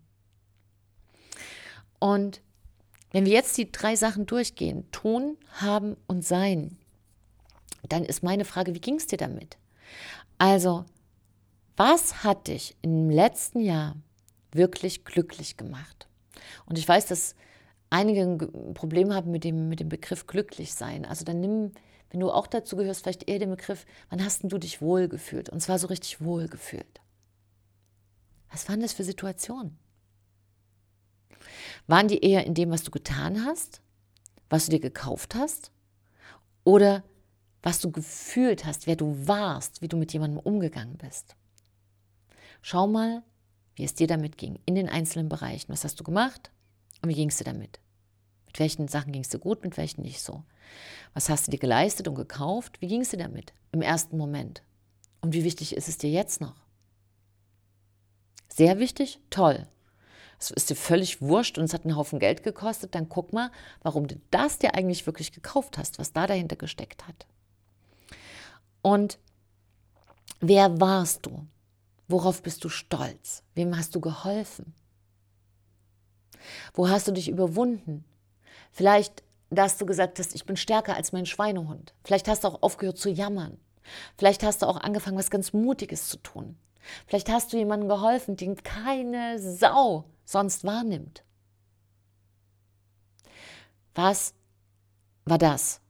Und 1.99 2.41
wenn 3.13 3.25
wir 3.25 3.33
jetzt 3.33 3.57
die 3.57 3.71
drei 3.71 3.97
Sachen 3.97 4.27
durchgehen, 4.27 4.91
tun, 4.91 5.37
haben 5.53 5.97
und 6.07 6.25
sein, 6.25 6.77
dann 7.89 8.05
ist 8.05 8.23
meine 8.23 8.45
Frage, 8.45 8.75
wie 8.75 8.81
ging 8.81 8.97
es 8.97 9.07
dir 9.07 9.19
damit? 9.19 9.57
Also, 10.39 10.85
was 11.77 12.25
hat 12.25 12.49
dich 12.49 12.77
im 12.83 13.11
letzten 13.11 13.61
Jahr 13.61 13.97
wirklich 14.53 15.05
glücklich 15.05 15.57
gemacht? 15.57 16.09
Und 16.67 16.79
ich 16.79 16.89
weiß, 16.89 17.07
dass 17.07 17.35
einige 17.91 18.23
ein 18.23 18.75
Problem 18.75 19.13
haben 19.15 19.31
mit 19.31 19.45
dem, 19.45 19.69
mit 19.69 19.81
dem 19.81 19.89
Begriff 19.89 20.27
glücklich 20.27 20.75
sein. 20.75 21.05
Also 21.05 21.25
dann 21.25 21.41
nimm, 21.41 21.73
wenn 22.11 22.21
du 22.21 22.31
auch 22.31 22.47
dazu 22.47 22.77
gehörst, 22.77 23.03
vielleicht 23.03 23.29
eher 23.29 23.39
den 23.39 23.51
Begriff, 23.51 23.87
wann 24.11 24.25
hast 24.25 24.43
du 24.45 24.59
dich 24.59 24.81
wohlgefühlt? 24.81 25.49
Und 25.49 25.61
zwar 25.61 25.79
so 25.79 25.87
richtig 25.87 26.21
wohlgefühlt. 26.21 27.01
Was 28.55 28.69
waren 28.69 28.81
das 28.81 28.93
für 28.93 29.03
Situationen? 29.03 29.77
Waren 31.89 32.07
die 32.07 32.21
eher 32.21 32.47
in 32.47 32.55
dem, 32.55 32.71
was 32.71 32.85
du 32.85 32.93
getan 32.93 33.45
hast, 33.45 33.83
was 34.49 34.67
du 34.67 34.71
dir 34.71 34.81
gekauft 34.81 35.35
hast? 35.35 35.73
Oder 36.63 37.03
was 37.65 37.81
du 37.81 37.91
gefühlt 37.91 38.65
hast, 38.65 38.87
wer 38.87 38.95
du 38.95 39.27
warst, 39.27 39.83
wie 39.83 39.89
du 39.89 39.97
mit 39.97 40.13
jemandem 40.13 40.39
umgegangen 40.39 40.97
bist. 40.99 41.35
Schau 42.63 42.87
mal, 42.87 43.25
wie 43.75 43.83
es 43.83 43.95
dir 43.95 44.07
damit 44.07 44.39
ging, 44.39 44.61
in 44.67 44.77
den 44.77 44.89
einzelnen 44.89 45.29
Bereichen. 45.29 45.73
Was 45.73 45.83
hast 45.83 45.99
du 45.99 46.05
gemacht 46.05 46.53
und 47.03 47.09
wie 47.09 47.15
ging 47.15 47.31
es 47.31 47.39
dir 47.39 47.45
damit? 47.45 47.81
Mit 48.47 48.61
welchen 48.61 48.87
Sachen 48.87 49.11
ging 49.11 49.23
es 49.23 49.31
dir 49.31 49.41
gut, 49.41 49.65
mit 49.65 49.77
welchen 49.77 50.03
nicht 50.03 50.23
so? 50.23 50.45
Was 51.13 51.29
hast 51.29 51.49
du 51.49 51.51
dir 51.51 51.59
geleistet 51.59 52.07
und 52.07 52.15
gekauft? 52.15 52.81
Wie 52.81 52.87
ging 52.87 53.01
es 53.01 53.09
dir 53.09 53.17
damit 53.17 53.53
im 53.73 53.83
ersten 53.83 54.17
Moment? 54.17 54.63
Und 55.23 55.33
wie 55.35 55.43
wichtig 55.43 55.75
ist 55.75 55.89
es 55.89 55.99
dir 55.99 56.11
jetzt 56.11 56.41
noch? 56.41 56.64
Sehr 58.55 58.79
wichtig? 58.79 59.19
Toll. 59.31 59.67
Es 60.39 60.53
ist 60.53 60.71
dir 60.71 60.77
völlig 60.77 61.21
wurscht 61.21 61.59
und 61.59 61.65
es 61.65 61.75
hat 61.75 61.85
einen 61.85 61.97
Haufen 61.97 62.21
Geld 62.21 62.45
gekostet, 62.45 62.95
dann 62.95 63.09
guck 63.09 63.33
mal, 63.33 63.51
warum 63.83 64.07
du 64.07 64.21
das 64.31 64.59
dir 64.59 64.77
eigentlich 64.77 65.07
wirklich 65.07 65.33
gekauft 65.33 65.77
hast, 65.77 65.99
was 65.99 66.13
da 66.13 66.29
dahinter 66.29 66.55
gesteckt 66.55 67.09
hat. 67.09 67.27
Und 68.81 69.19
wer 70.39 70.81
warst 70.81 71.27
du? 71.27 71.49
Worauf 72.07 72.45
bist 72.45 72.63
du 72.63 72.69
stolz? 72.69 73.43
Wem 73.57 73.77
hast 73.77 73.97
du 73.97 74.01
geholfen? 74.01 74.73
Wo 76.75 76.89
hast 76.89 77.09
du 77.09 77.13
dich 77.13 77.29
überwunden? 77.29 78.05
Vielleicht, 78.71 79.25
dass 79.51 79.79
du 79.79 79.87
gesagt 79.87 80.21
hast, 80.21 80.33
ich 80.33 80.47
bin 80.47 80.57
stärker 80.57 80.95
als 80.95 81.11
mein 81.11 81.27
Schweinehund. 81.27 81.93
Vielleicht 82.05 82.29
hast 82.29 82.45
du 82.45 82.49
auch 82.49 82.63
aufgehört 82.63 82.99
zu 82.99 83.11
jammern. 83.11 83.59
Vielleicht 84.17 84.45
hast 84.45 84.63
du 84.63 84.67
auch 84.67 84.77
angefangen, 84.77 85.19
was 85.19 85.31
ganz 85.31 85.53
Mutiges 85.53 86.09
zu 86.09 86.19
tun. 86.19 86.57
Vielleicht 87.07 87.29
hast 87.31 87.53
du 87.53 87.57
jemandem 87.57 87.89
geholfen, 87.89 88.37
den 88.37 88.57
keine 88.63 89.39
Sau 89.39 90.05
sonst 90.25 90.65
wahrnimmt. 90.65 91.25
Was 93.95 94.35
war 95.25 95.39
das? 95.39 95.81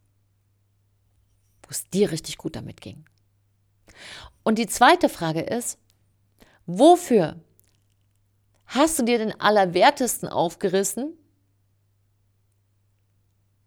wo 1.64 1.70
es 1.70 1.88
dir 1.88 2.10
richtig 2.10 2.38
gut 2.38 2.56
damit 2.56 2.80
ging. 2.80 3.04
Und 4.42 4.58
die 4.58 4.66
zweite 4.66 5.08
Frage 5.08 5.40
ist, 5.40 5.78
wofür 6.66 7.40
hast 8.66 8.98
du 8.98 9.04
dir 9.04 9.18
den 9.18 9.38
Allerwertesten 9.40 10.28
aufgerissen 10.28 11.16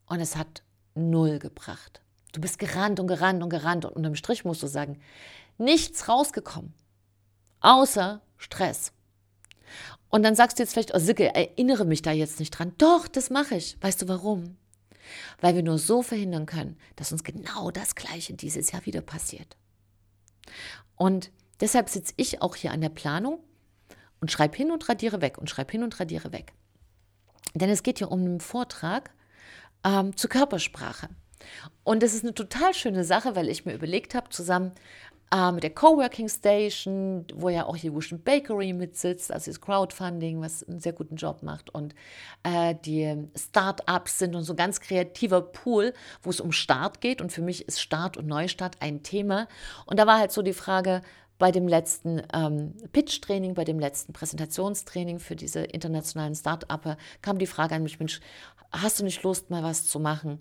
und 0.06 0.20
es 0.20 0.36
hat 0.36 0.64
null 0.96 1.40
gebracht? 1.40 2.02
Du 2.34 2.42
bist 2.42 2.60
gerannt 2.60 3.00
und 3.00 3.08
gerannt 3.08 3.42
und 3.42 3.50
gerannt 3.50 3.86
und 3.86 3.96
unterm 3.96 4.16
Strich 4.16 4.46
musst 4.46 4.62
du 4.62 4.68
sagen, 4.68 5.02
nichts 5.58 6.08
rausgekommen, 6.08 6.74
außer 7.62 8.22
Stress. 8.38 8.92
Und 10.10 10.24
dann 10.24 10.36
sagst 10.36 10.58
du 10.58 10.64
jetzt 10.64 10.74
vielleicht, 10.74 10.96
oh 10.96 11.00
Sicke, 11.00 11.36
erinnere 11.36 11.86
mich 11.86 12.02
da 12.02 12.12
jetzt 12.12 12.40
nicht 12.40 12.52
dran. 12.52 12.74
Doch, 12.78 13.08
das 13.08 13.30
mache 13.30 13.56
ich. 13.56 13.78
Weißt 13.82 14.02
du 14.02 14.08
warum? 14.08 14.58
weil 15.40 15.56
wir 15.56 15.64
nur 15.64 15.78
so 15.78 16.02
verhindern 16.02 16.46
können, 16.46 16.78
dass 16.96 17.12
uns 17.12 17.24
genau 17.24 17.72
das 17.72 17.96
Gleiche 17.96 18.34
dieses 18.34 18.72
Jahr 18.72 18.86
wieder 18.86 19.02
passiert. 19.02 19.58
Und 20.96 21.32
deshalb 21.60 21.90
sitze 21.90 22.14
ich 22.18 22.42
auch 22.42 22.56
hier 22.56 22.72
an 22.72 22.82
der 22.82 22.90
Planung 22.90 23.40
und 24.20 24.32
schreibe 24.32 24.58
hin 24.58 24.72
und 24.72 24.88
radiere 24.90 25.22
weg 25.22 25.38
und 25.38 25.50
schreibe 25.50 25.72
hin 25.72 25.84
und 25.84 26.00
radiere 26.00 26.32
weg. 26.32 26.54
Denn 27.54 27.70
es 27.70 27.84
geht 27.84 28.00
hier 28.00 28.12
um 28.12 28.22
einen 28.22 28.40
Vortrag 28.40 29.12
ähm, 29.84 30.16
zur 30.16 30.30
Körpersprache. 30.30 31.10
Und 31.84 32.02
das 32.04 32.14
ist 32.14 32.24
eine 32.24 32.34
total 32.34 32.74
schöne 32.74 33.04
Sache, 33.04 33.36
weil 33.36 33.48
ich 33.48 33.66
mir 33.66 33.74
überlegt 33.74 34.16
habe, 34.16 34.30
zusammen 34.30 34.72
äh, 35.34 35.52
mit 35.52 35.64
der 35.64 35.74
Coworking 35.74 36.30
Station, 36.30 37.26
wo 37.34 37.50
ja 37.50 37.66
auch 37.66 37.78
die 37.78 37.94
Wuschen 37.94 38.22
Bakery 38.22 38.74
mitsitzt, 38.74 39.32
also 39.32 39.52
das 39.52 39.62
Crowdfunding, 39.62 40.42
was 40.42 40.64
einen 40.64 40.80
sehr 40.80 40.94
guten 40.94 41.16
Job 41.16 41.44
macht. 41.44 41.74
Und 41.74 41.96
äh, 42.44 42.76
die 42.86 43.28
Start-ups 43.36 44.20
sind 44.20 44.36
und 44.36 44.44
so 44.44 44.54
ein 44.54 44.58
ganz 44.58 44.80
kreativer 44.80 45.42
Pool, 45.42 45.94
wo 46.22 46.30
es 46.30 46.40
um 46.40 46.52
Start 46.52 47.02
geht. 47.02 47.22
Und 47.22 47.32
für 47.32 47.42
mich 47.42 47.68
ist 47.68 47.82
Start 47.82 48.18
und 48.18 48.28
Neustart 48.28 48.78
ein 48.82 49.04
Thema. 49.04 49.48
Und 49.86 50.00
da 50.00 50.08
war 50.08 50.20
halt 50.20 50.32
so 50.32 50.42
die 50.42 50.54
Frage, 50.54 51.02
bei 51.40 51.52
dem 51.52 51.68
letzten 51.68 52.24
ähm, 52.34 52.74
Pitch-Training, 52.94 53.54
bei 53.54 53.64
dem 53.64 53.80
letzten 53.80 54.14
Präsentationstraining 54.14 55.20
für 55.20 55.36
diese 55.36 55.60
internationalen 55.60 56.34
Start-Upper 56.34 56.98
kam 57.22 57.38
die 57.38 57.46
Frage 57.46 57.76
an 57.76 57.84
mich, 57.84 58.00
Mensch, 58.00 58.22
hast 58.72 59.00
du 59.00 59.04
nicht 59.04 59.24
Lust, 59.24 59.50
mal 59.50 59.64
was 59.64 59.86
zu 59.86 60.00
machen? 60.00 60.40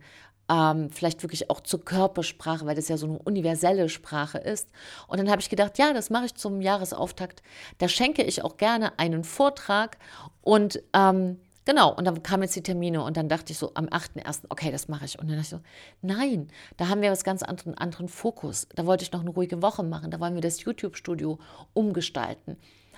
Ähm, 0.48 0.90
vielleicht 0.90 1.22
wirklich 1.22 1.50
auch 1.50 1.60
zur 1.60 1.84
Körpersprache, 1.84 2.66
weil 2.66 2.76
das 2.76 2.88
ja 2.88 2.96
so 2.96 3.06
eine 3.06 3.18
universelle 3.18 3.88
Sprache 3.88 4.38
ist. 4.38 4.68
Und 5.08 5.18
dann 5.18 5.30
habe 5.30 5.40
ich 5.40 5.48
gedacht, 5.48 5.78
ja, 5.78 5.92
das 5.92 6.10
mache 6.10 6.26
ich 6.26 6.34
zum 6.34 6.60
Jahresauftakt. 6.60 7.42
Da 7.78 7.88
schenke 7.88 8.22
ich 8.22 8.42
auch 8.42 8.56
gerne 8.56 8.98
einen 8.98 9.24
Vortrag 9.24 9.98
und 10.42 10.82
ähm, 10.92 11.38
Genau, 11.66 11.92
und 11.92 12.04
dann 12.04 12.22
kamen 12.22 12.44
jetzt 12.44 12.54
die 12.54 12.62
Termine 12.62 13.02
und 13.02 13.16
dann 13.16 13.28
dachte 13.28 13.52
ich 13.52 13.58
so 13.58 13.72
am 13.74 13.86
8.1., 13.86 14.44
okay, 14.50 14.70
das 14.70 14.86
mache 14.86 15.04
ich. 15.04 15.18
Und 15.18 15.28
dann 15.28 15.36
dachte 15.36 15.56
ich 15.56 15.60
so, 15.60 15.60
nein, 16.00 16.46
da 16.76 16.86
haben 16.86 17.02
wir 17.02 17.10
was 17.10 17.24
ganz 17.24 17.42
anderen, 17.42 17.74
anderen 17.74 18.08
Fokus. 18.08 18.68
Da 18.76 18.86
wollte 18.86 19.02
ich 19.02 19.10
noch 19.10 19.22
eine 19.22 19.30
ruhige 19.30 19.62
Woche 19.62 19.82
machen, 19.82 20.12
da 20.12 20.20
wollen 20.20 20.36
wir 20.36 20.42
das 20.42 20.62
YouTube-Studio 20.62 21.40
umgestalten. 21.74 22.56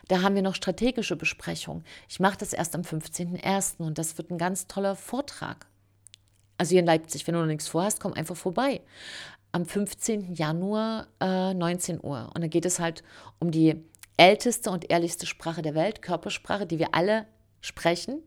Da 0.09 0.21
haben 0.21 0.35
wir 0.35 0.43
noch 0.43 0.55
strategische 0.55 1.17
Besprechungen. 1.17 1.83
Ich 2.11 2.21
mache 2.21 2.37
das 2.37 2.53
erst 2.53 2.75
am 2.75 2.83
15.01. 2.83 3.79
und 3.79 3.97
das 3.97 4.19
wird 4.19 4.31
ein 4.31 4.39
ganz 4.39 4.67
toller 4.67 4.97
Vortrag. 4.97 5.67
Also 6.59 6.71
hier 6.71 6.81
in 6.81 6.87
Leipzig, 6.87 7.27
wenn 7.27 7.35
du 7.35 7.41
noch 7.41 7.47
nichts 7.47 7.69
vorhast, 7.69 8.01
komm 8.01 8.13
einfach 8.13 8.37
vorbei. 8.37 8.83
Am 9.53 9.65
15. 9.65 10.35
Januar 10.35 11.07
äh, 11.21 11.55
19 11.55 12.01
Uhr. 12.03 12.31
Und 12.35 12.43
da 12.43 12.49
geht 12.49 12.67
es 12.67 12.81
halt 12.81 13.03
um 13.39 13.51
die 13.51 13.77
älteste 14.17 14.71
und 14.71 14.91
ehrlichste 14.91 15.25
Sprache 15.25 15.63
der 15.63 15.75
Welt, 15.75 16.03
Körpersprache, 16.03 16.67
die 16.67 16.79
wir 16.79 16.95
alle 16.95 17.27
sprechen. 17.61 18.23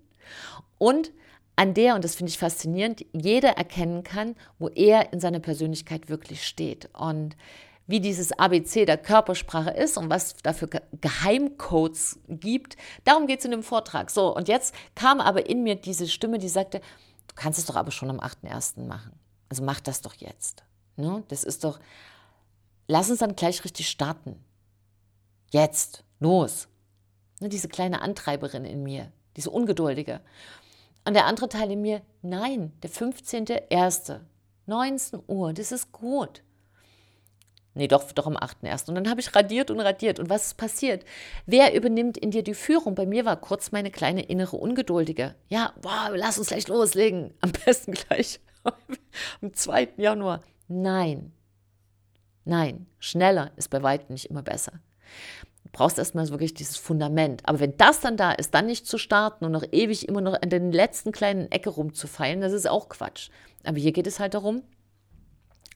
Und 0.78 1.12
an 1.56 1.74
der, 1.74 1.96
und 1.96 2.04
das 2.04 2.16
finde 2.16 2.32
ich 2.32 2.40
faszinierend, 2.40 3.06
jeder 3.14 3.50
erkennen 3.50 4.04
kann, 4.04 4.36
wo 4.58 4.70
er 4.70 5.14
in 5.14 5.20
seiner 5.20 5.40
Persönlichkeit 5.40 6.10
wirklich 6.10 6.48
steht. 6.48 6.90
Und 6.94 7.36
wie 7.88 8.00
dieses 8.00 8.32
ABC 8.32 8.86
der 8.86 8.98
Körpersprache 8.98 9.72
ist 9.72 9.98
und 9.98 10.10
was 10.10 10.38
dafür 10.38 10.70
Geheimcodes 11.02 12.20
gibt. 12.30 12.78
Darum 13.04 13.28
geht 13.28 13.40
es 13.40 13.46
in 13.46 13.52
dem 13.52 13.64
Vortrag. 13.64 14.10
So, 14.10 14.34
und 14.34 14.48
jetzt 14.48 14.74
kam 14.96 15.20
aber 15.20 15.50
in 15.50 15.64
mir 15.64 15.76
diese 15.76 16.08
Stimme, 16.08 16.40
die 16.40 16.48
sagte, 16.48 16.82
du 17.32 17.36
kannst 17.36 17.58
es 17.58 17.66
doch 17.66 17.76
aber 17.76 17.92
schon 17.92 18.10
am 18.10 18.20
8.1. 18.20 18.86
machen. 18.86 19.14
Also 19.50 19.64
mach 19.64 19.80
das 19.80 20.02
doch 20.02 20.14
jetzt. 20.16 20.64
Ne? 20.98 21.24
Das 21.30 21.44
ist 21.44 21.64
doch, 21.64 21.80
lass 22.88 23.10
uns 23.10 23.20
dann 23.20 23.36
gleich 23.36 23.64
richtig 23.64 23.90
starten. 23.90 24.44
Jetzt, 25.50 26.04
los. 26.20 26.68
Ne, 27.40 27.50
diese 27.50 27.70
kleine 27.70 28.02
Antreiberin 28.02 28.66
in 28.66 28.84
mir, 28.84 29.12
diese 29.36 29.50
Ungeduldige. 29.50 30.22
Und 31.06 31.14
der 31.14 31.26
andere 31.26 31.50
Teil 31.50 31.72
in 31.72 31.82
mir, 31.82 32.02
nein, 32.22 32.74
der 32.84 32.92
15.1., 32.92 34.20
19 34.68 35.24
Uhr, 35.28 35.54
das 35.54 35.72
ist 35.72 35.92
gut. 35.92 36.44
Nee, 37.74 37.88
doch, 37.88 38.12
doch 38.12 38.28
am 38.28 38.36
8.1. 38.36 38.90
Und 38.90 38.96
dann 38.96 39.10
habe 39.10 39.22
ich 39.22 39.34
radiert 39.34 39.72
und 39.72 39.80
radiert. 39.80 40.20
Und 40.20 40.30
was 40.30 40.48
ist 40.48 40.58
passiert? 40.58 41.06
Wer 41.46 41.74
übernimmt 41.74 42.18
in 42.18 42.32
dir 42.32 42.44
die 42.44 42.54
Führung? 42.54 42.96
Bei 42.96 43.06
mir 43.06 43.24
war 43.24 43.38
kurz 43.38 43.72
meine 43.72 43.92
kleine 43.92 44.24
innere 44.24 44.58
Ungeduldige. 44.58 45.36
Ja, 45.48 45.74
wow, 45.82 46.12
lass 46.14 46.38
uns 46.38 46.50
gleich 46.50 46.68
loslegen. 46.68 47.34
Am 47.40 47.52
besten 47.52 47.94
gleich 47.94 48.42
am 49.42 49.54
2. 49.54 49.90
Januar. 49.96 50.42
Nein. 50.68 51.32
Nein, 52.44 52.88
schneller 53.00 53.52
ist 53.56 53.70
bei 53.70 53.82
weitem 53.84 54.14
nicht 54.14 54.30
immer 54.30 54.42
besser. 54.42 54.74
Du 55.64 55.70
brauchst 55.72 55.98
erstmal 55.98 56.28
wirklich 56.30 56.54
dieses 56.54 56.78
Fundament. 56.78 57.44
Aber 57.46 57.62
wenn 57.62 57.78
das 57.78 58.02
dann 58.02 58.18
da 58.18 58.32
ist, 58.32 58.54
dann 58.54 58.66
nicht 58.66 58.86
zu 58.86 58.98
starten 58.98 59.46
und 59.46 59.52
noch 59.52 59.64
ewig 59.72 60.10
immer 60.10 60.22
noch 60.22 60.42
an 60.42 60.50
den 60.50 60.74
letzten 60.74 61.14
kleinen 61.14 61.50
Ecke 61.52 61.70
rumzufeilen, 61.70 62.42
das 62.42 62.52
ist 62.52 62.68
auch 62.68 62.90
Quatsch. 62.90 63.30
Aber 63.64 63.78
hier 63.78 63.92
geht 63.92 64.08
es 64.08 64.20
halt 64.20 64.34
darum, 64.34 64.64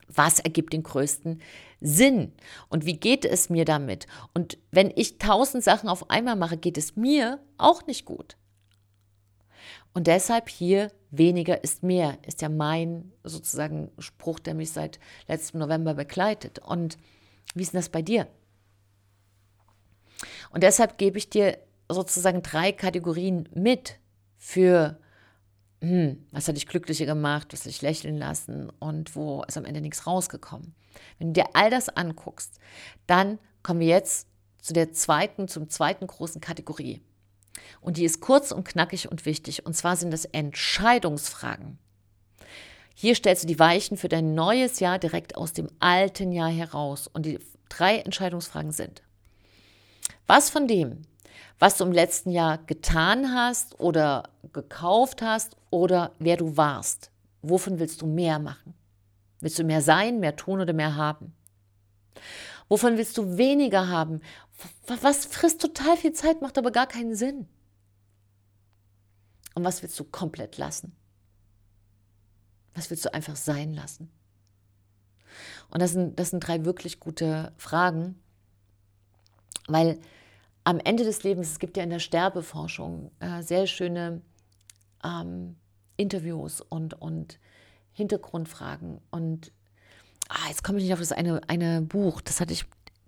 was 0.08 0.40
ergibt 0.40 0.72
den 0.72 0.82
größten 0.82 1.40
Sinn? 1.80 2.32
Und 2.68 2.86
wie 2.86 2.98
geht 2.98 3.24
es 3.24 3.50
mir 3.50 3.64
damit? 3.64 4.06
Und 4.34 4.58
wenn 4.70 4.92
ich 4.94 5.18
tausend 5.18 5.64
Sachen 5.64 5.88
auf 5.88 6.10
einmal 6.10 6.36
mache, 6.36 6.56
geht 6.56 6.78
es 6.78 6.96
mir 6.96 7.40
auch 7.58 7.86
nicht 7.86 8.04
gut. 8.04 8.36
Und 9.92 10.06
deshalb 10.06 10.48
hier 10.48 10.92
weniger 11.10 11.64
ist 11.64 11.82
mehr, 11.82 12.18
ist 12.26 12.42
ja 12.42 12.48
mein 12.48 13.12
sozusagen 13.24 13.90
Spruch, 13.98 14.38
der 14.38 14.54
mich 14.54 14.70
seit 14.70 14.98
letztem 15.26 15.60
November 15.60 15.94
begleitet. 15.94 16.58
Und 16.58 16.98
wie 17.54 17.62
ist 17.62 17.72
denn 17.72 17.78
das 17.78 17.88
bei 17.88 18.02
dir? 18.02 18.26
Und 20.50 20.62
deshalb 20.62 20.98
gebe 20.98 21.18
ich 21.18 21.30
dir 21.30 21.58
sozusagen 21.88 22.42
drei 22.42 22.72
Kategorien 22.72 23.48
mit 23.54 23.98
für 24.36 24.98
hm, 25.80 26.26
was 26.32 26.48
hat 26.48 26.56
dich 26.56 26.66
glücklicher 26.66 27.06
gemacht, 27.06 27.52
was 27.52 27.60
hat 27.60 27.66
dich 27.66 27.82
lächeln 27.82 28.16
lassen 28.16 28.70
und 28.78 29.14
wo 29.14 29.42
ist 29.44 29.58
am 29.58 29.64
Ende 29.64 29.80
nichts 29.80 30.06
rausgekommen. 30.06 30.74
Wenn 31.18 31.28
du 31.28 31.40
dir 31.40 31.50
all 31.54 31.70
das 31.70 31.88
anguckst, 31.88 32.58
dann 33.06 33.38
kommen 33.62 33.80
wir 33.80 33.88
jetzt 33.88 34.28
zu 34.60 34.72
der 34.72 34.92
zweiten, 34.92 35.48
zum 35.48 35.68
zweiten 35.68 36.06
großen 36.06 36.40
Kategorie. 36.40 37.02
Und 37.80 37.96
die 37.96 38.04
ist 38.04 38.20
kurz 38.20 38.52
und 38.52 38.64
knackig 38.64 39.10
und 39.10 39.26
wichtig. 39.26 39.64
Und 39.66 39.74
zwar 39.74 39.96
sind 39.96 40.10
das 40.10 40.24
Entscheidungsfragen. 40.24 41.78
Hier 42.94 43.14
stellst 43.14 43.44
du 43.44 43.46
die 43.46 43.58
Weichen 43.58 43.96
für 43.96 44.08
dein 44.08 44.34
neues 44.34 44.80
Jahr 44.80 44.98
direkt 44.98 45.36
aus 45.36 45.52
dem 45.52 45.68
alten 45.80 46.32
Jahr 46.32 46.50
heraus. 46.50 47.08
Und 47.08 47.26
die 47.26 47.38
drei 47.68 47.98
Entscheidungsfragen 47.98 48.72
sind, 48.72 49.02
was 50.26 50.50
von 50.50 50.66
dem, 50.66 51.02
was 51.58 51.76
du 51.76 51.84
im 51.84 51.92
letzten 51.92 52.30
Jahr 52.30 52.58
getan 52.58 53.34
hast 53.34 53.80
oder 53.80 54.30
gekauft 54.52 55.22
hast 55.22 55.56
oder 55.70 56.12
wer 56.18 56.36
du 56.36 56.56
warst. 56.56 57.10
Wovon 57.42 57.78
willst 57.78 58.02
du 58.02 58.06
mehr 58.06 58.38
machen? 58.38 58.74
Willst 59.40 59.58
du 59.58 59.64
mehr 59.64 59.82
sein, 59.82 60.20
mehr 60.20 60.36
tun 60.36 60.60
oder 60.60 60.72
mehr 60.72 60.96
haben? 60.96 61.34
Wovon 62.68 62.96
willst 62.96 63.16
du 63.18 63.36
weniger 63.36 63.88
haben? 63.88 64.20
Was 64.86 65.26
frisst 65.26 65.60
total 65.60 65.96
viel 65.96 66.12
Zeit, 66.12 66.40
macht 66.42 66.58
aber 66.58 66.70
gar 66.70 66.86
keinen 66.86 67.14
Sinn? 67.14 67.46
Und 69.54 69.64
was 69.64 69.82
willst 69.82 69.98
du 69.98 70.04
komplett 70.04 70.58
lassen? 70.58 70.94
Was 72.74 72.90
willst 72.90 73.04
du 73.04 73.14
einfach 73.14 73.36
sein 73.36 73.72
lassen? 73.72 74.10
Und 75.70 75.80
das 75.80 75.92
sind, 75.92 76.18
das 76.18 76.30
sind 76.30 76.40
drei 76.40 76.64
wirklich 76.64 77.00
gute 77.00 77.52
Fragen, 77.56 78.20
weil 79.66 79.98
am 80.66 80.80
Ende 80.80 81.04
des 81.04 81.22
Lebens, 81.22 81.52
es 81.52 81.58
gibt 81.60 81.76
ja 81.76 81.84
in 81.84 81.90
der 81.90 82.00
Sterbeforschung 82.00 83.12
äh, 83.20 83.40
sehr 83.40 83.68
schöne 83.68 84.20
ähm, 85.04 85.54
Interviews 85.96 86.60
und, 86.60 87.00
und 87.00 87.38
Hintergrundfragen. 87.92 89.00
Und 89.12 89.52
ah, 90.28 90.48
jetzt 90.48 90.64
komme 90.64 90.78
ich 90.78 90.84
nicht 90.84 90.92
auf 90.92 90.98
das 90.98 91.12
eine, 91.12 91.40
eine 91.46 91.82
Buch, 91.82 92.20
das 92.20 92.40
hatte 92.40 92.52
ich 92.52 92.64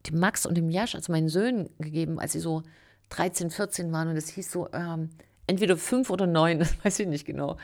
dem 0.06 0.20
Max 0.20 0.46
und 0.46 0.54
dem 0.54 0.70
Jasch, 0.70 0.94
also 0.94 1.10
meinen 1.10 1.28
Söhnen, 1.28 1.68
gegeben, 1.80 2.20
als 2.20 2.32
sie 2.32 2.38
so 2.38 2.62
13, 3.08 3.50
14 3.50 3.90
waren. 3.90 4.06
Und 4.06 4.16
es 4.16 4.28
hieß 4.28 4.52
so, 4.52 4.68
ähm, 4.72 5.10
entweder 5.48 5.76
fünf 5.76 6.10
oder 6.10 6.28
neun, 6.28 6.60
das 6.60 6.72
weiß 6.84 7.00
ich 7.00 7.08
nicht 7.08 7.24
genau. 7.24 7.56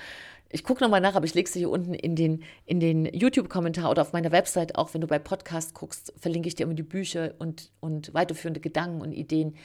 Ich 0.54 0.62
gucke 0.62 0.84
nochmal 0.84 1.00
nach, 1.00 1.16
aber 1.16 1.24
ich 1.24 1.34
lege 1.34 1.48
es 1.48 1.52
hier 1.52 1.68
unten 1.68 1.94
in 1.94 2.14
den, 2.14 2.44
in 2.64 2.78
den 2.78 3.06
YouTube-Kommentar 3.06 3.90
oder 3.90 4.02
auf 4.02 4.12
meiner 4.12 4.30
Website, 4.30 4.76
auch 4.78 4.94
wenn 4.94 5.00
du 5.00 5.08
bei 5.08 5.18
Podcast 5.18 5.74
guckst, 5.74 6.12
verlinke 6.16 6.46
ich 6.46 6.54
dir 6.54 6.62
immer 6.62 6.74
die 6.74 6.84
Bücher 6.84 7.34
und, 7.40 7.72
und 7.80 8.14
weiterführende 8.14 8.60
Gedanken 8.60 9.00
und 9.00 9.10
Ideen, 9.10 9.56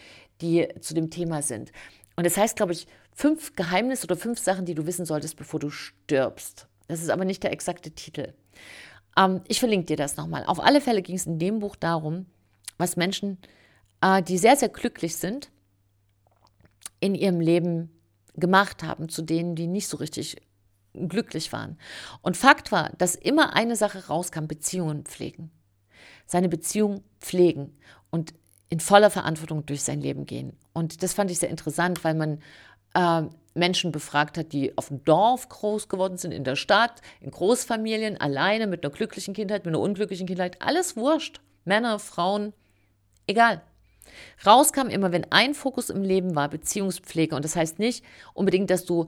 die 0.41 0.67
zu 0.81 0.95
dem 0.95 1.11
Thema 1.11 1.43
sind. 1.43 1.71
Und 2.15 2.25
das 2.25 2.37
heißt, 2.37 2.55
glaube 2.55 2.71
ich, 2.71 2.87
fünf 3.13 3.55
Geheimnisse 3.55 4.07
oder 4.07 4.15
fünf 4.15 4.39
Sachen, 4.39 4.65
die 4.65 4.73
du 4.73 4.87
wissen 4.87 5.05
solltest, 5.05 5.37
bevor 5.37 5.59
du 5.59 5.69
stirbst. 5.69 6.67
Das 6.87 7.03
ist 7.03 7.11
aber 7.11 7.23
nicht 7.23 7.43
der 7.43 7.51
exakte 7.51 7.91
Titel. 7.91 8.33
Ähm, 9.15 9.41
ich 9.47 9.59
verlinke 9.59 9.85
dir 9.85 9.97
das 9.97 10.17
nochmal. 10.17 10.43
Auf 10.45 10.59
alle 10.59 10.81
Fälle 10.81 11.03
ging 11.03 11.17
es 11.17 11.27
in 11.27 11.37
dem 11.37 11.59
Buch 11.59 11.75
darum, 11.75 12.25
was 12.79 12.97
Menschen, 12.97 13.37
äh, 14.01 14.23
die 14.23 14.39
sehr, 14.39 14.55
sehr 14.55 14.69
glücklich 14.69 15.17
sind, 15.17 15.51
in 16.99 17.13
ihrem 17.13 17.41
Leben 17.41 17.91
gemacht 18.33 18.81
haben, 18.81 19.07
zu 19.07 19.21
denen, 19.21 19.53
die 19.53 19.67
nicht 19.67 19.87
so 19.87 19.97
richtig 19.97 20.37
glücklich 20.93 21.51
waren. 21.53 21.77
Und 22.21 22.37
Fakt 22.37 22.71
war, 22.71 22.91
dass 22.97 23.15
immer 23.15 23.55
eine 23.55 23.75
Sache 23.75 24.07
rauskam, 24.07 24.47
Beziehungen 24.47 25.05
pflegen. 25.05 25.51
Seine 26.25 26.49
Beziehung 26.49 27.03
pflegen 27.19 27.77
und 28.11 28.33
in 28.69 28.79
voller 28.79 29.09
Verantwortung 29.09 29.65
durch 29.65 29.83
sein 29.83 30.01
Leben 30.01 30.25
gehen. 30.25 30.55
Und 30.73 31.01
das 31.01 31.13
fand 31.13 31.31
ich 31.31 31.39
sehr 31.39 31.49
interessant, 31.49 32.03
weil 32.03 32.13
man 32.13 32.39
äh, 32.93 33.23
Menschen 33.55 33.91
befragt 33.91 34.37
hat, 34.37 34.53
die 34.53 34.77
auf 34.77 34.89
dem 34.89 35.03
Dorf 35.03 35.49
groß 35.49 35.89
geworden 35.89 36.17
sind, 36.17 36.31
in 36.31 36.43
der 36.43 36.55
Stadt, 36.55 37.01
in 37.19 37.31
Großfamilien, 37.31 38.19
alleine, 38.19 38.67
mit 38.67 38.83
einer 38.83 38.93
glücklichen 38.93 39.33
Kindheit, 39.33 39.65
mit 39.65 39.73
einer 39.73 39.83
unglücklichen 39.83 40.27
Kindheit, 40.27 40.61
alles 40.61 40.95
wurscht. 40.95 41.41
Männer, 41.65 41.99
Frauen, 41.99 42.53
egal. 43.27 43.61
Rauskam 44.45 44.87
immer, 44.87 45.11
wenn 45.11 45.31
ein 45.31 45.53
Fokus 45.53 45.89
im 45.89 46.03
Leben 46.03 46.35
war, 46.35 46.49
Beziehungspflege. 46.49 47.35
Und 47.35 47.45
das 47.45 47.55
heißt 47.55 47.79
nicht 47.79 48.03
unbedingt, 48.33 48.69
dass 48.69 48.85
du 48.85 49.07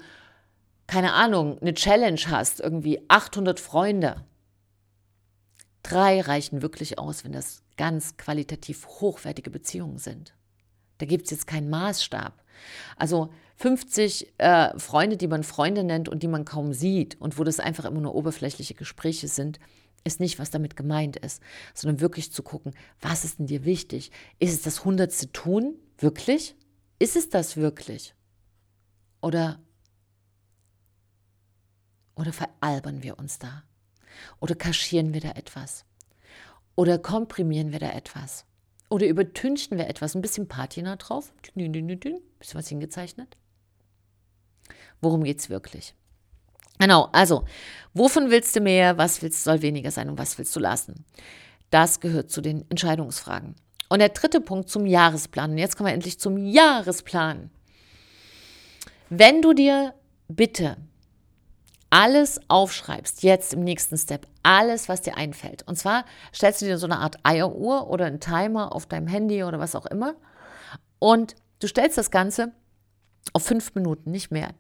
keine 0.92 1.14
Ahnung, 1.14 1.58
eine 1.62 1.74
Challenge 1.74 2.20
hast, 2.28 2.60
irgendwie 2.60 3.00
800 3.08 3.62
Freunde. 3.62 4.26
Drei 5.84 6.20
reichen 6.20 6.62
wirklich 6.62 7.00
aus, 7.00 7.24
wenn 7.24 7.32
das 7.32 7.64
ganz 7.78 8.18
qualitativ 8.18 8.86
hochwertige 9.00 9.52
Beziehungen 9.52 10.00
sind. 10.00 10.36
Da 10.98 11.06
gibt 11.06 11.24
es 11.24 11.32
jetzt 11.32 11.48
keinen 11.48 11.70
Maßstab. 11.70 12.44
Also 12.98 13.30
50 13.56 14.34
äh, 14.38 14.78
Freunde, 14.78 15.16
die 15.16 15.30
man 15.30 15.44
Freunde 15.44 15.86
nennt 15.86 16.10
und 16.10 16.24
die 16.24 16.28
man 16.28 16.44
kaum 16.44 16.74
sieht 16.74 17.16
und 17.22 17.40
wo 17.40 17.46
das 17.46 17.62
einfach 17.62 17.86
immer 17.86 18.02
nur 18.02 18.14
oberflächliche 18.14 18.74
Gespräche 18.74 19.30
sind, 19.30 19.60
ist 20.04 20.20
nicht, 20.20 20.40
was 20.40 20.52
damit 20.52 20.76
gemeint 20.76 21.16
ist, 21.16 21.42
sondern 21.74 22.02
wirklich 22.02 22.34
zu 22.34 22.44
gucken, 22.44 22.74
was 23.00 23.24
ist 23.24 23.40
denn 23.40 23.48
dir 23.48 23.64
wichtig? 23.64 24.12
Ist 24.40 24.54
es 24.54 24.62
das 24.62 24.84
hundertste 24.84 25.32
Tun? 25.32 25.76
Wirklich? 25.98 26.54
Ist 27.00 27.16
es 27.16 27.30
das 27.30 27.56
wirklich? 27.56 28.14
Oder 29.22 29.62
oder 32.22 32.34
veralbern 32.34 33.02
wir 33.02 33.18
uns 33.18 33.40
da? 33.40 33.64
Oder 34.40 34.54
kaschieren 34.54 35.12
wir 35.12 35.22
da 35.22 35.32
etwas? 35.32 35.86
Oder 36.76 37.00
komprimieren 37.00 37.72
wir 37.72 37.80
da 37.80 37.90
etwas? 37.92 38.46
Oder 38.90 39.08
übertünchen 39.08 39.80
wir 39.80 39.88
etwas? 39.88 40.14
Ein 40.14 40.22
bisschen 40.22 40.48
Patina 40.48 40.98
drauf? 40.98 41.34
Bisschen 41.42 42.30
was 42.54 42.68
hingezeichnet? 42.68 43.38
Worum 45.02 45.24
geht 45.24 45.40
es 45.40 45.50
wirklich? 45.50 45.96
Genau, 46.78 47.10
also, 47.12 47.46
wovon 47.96 48.30
willst 48.30 48.56
du 48.56 48.60
mehr, 48.60 49.00
was 49.00 49.24
willst, 49.24 49.44
soll 49.44 49.64
weniger 49.64 49.90
sein 49.90 50.08
und 50.08 50.20
was 50.20 50.38
willst 50.38 50.56
du 50.56 50.60
lassen? 50.60 51.06
Das 51.72 52.02
gehört 52.02 52.30
zu 52.30 52.42
den 52.42 52.70
Entscheidungsfragen. 52.70 53.56
Und 53.90 54.00
der 54.00 54.10
dritte 54.10 54.42
Punkt 54.42 54.70
zum 54.70 54.86
Jahresplan. 54.86 55.52
Und 55.52 55.58
jetzt 55.58 55.76
kommen 55.76 55.88
wir 55.88 55.94
endlich 55.96 56.20
zum 56.20 56.38
Jahresplan. 56.38 57.50
Wenn 59.10 59.42
du 59.42 59.54
dir 59.54 59.96
bitte 60.28 60.78
alles 61.92 62.40
aufschreibst, 62.48 63.22
jetzt 63.22 63.54
im 63.54 63.64
nächsten 63.64 63.98
Step, 63.98 64.26
alles, 64.42 64.90
was 64.90 65.02
dir 65.02 65.18
einfällt. 65.18 65.68
Und 65.68 65.78
zwar 65.78 66.06
stellst 66.34 66.62
du 66.62 66.66
dir 66.66 66.78
so 66.78 66.88
eine 66.88 66.98
Art 66.98 67.18
Eieruhr 67.24 67.90
oder 67.90 68.06
einen 68.06 68.22
Timer 68.22 68.74
auf 68.74 68.88
deinem 68.88 69.08
Handy 69.08 69.44
oder 69.44 69.60
was 69.60 69.76
auch 69.76 69.86
immer. 69.86 70.16
Und 70.98 71.36
du 71.60 71.68
stellst 71.68 71.98
das 71.98 72.10
Ganze 72.10 72.54
auf 73.34 73.44
fünf 73.44 73.76
Minuten, 73.76 74.10
nicht 74.10 74.32
mehr. 74.32 74.52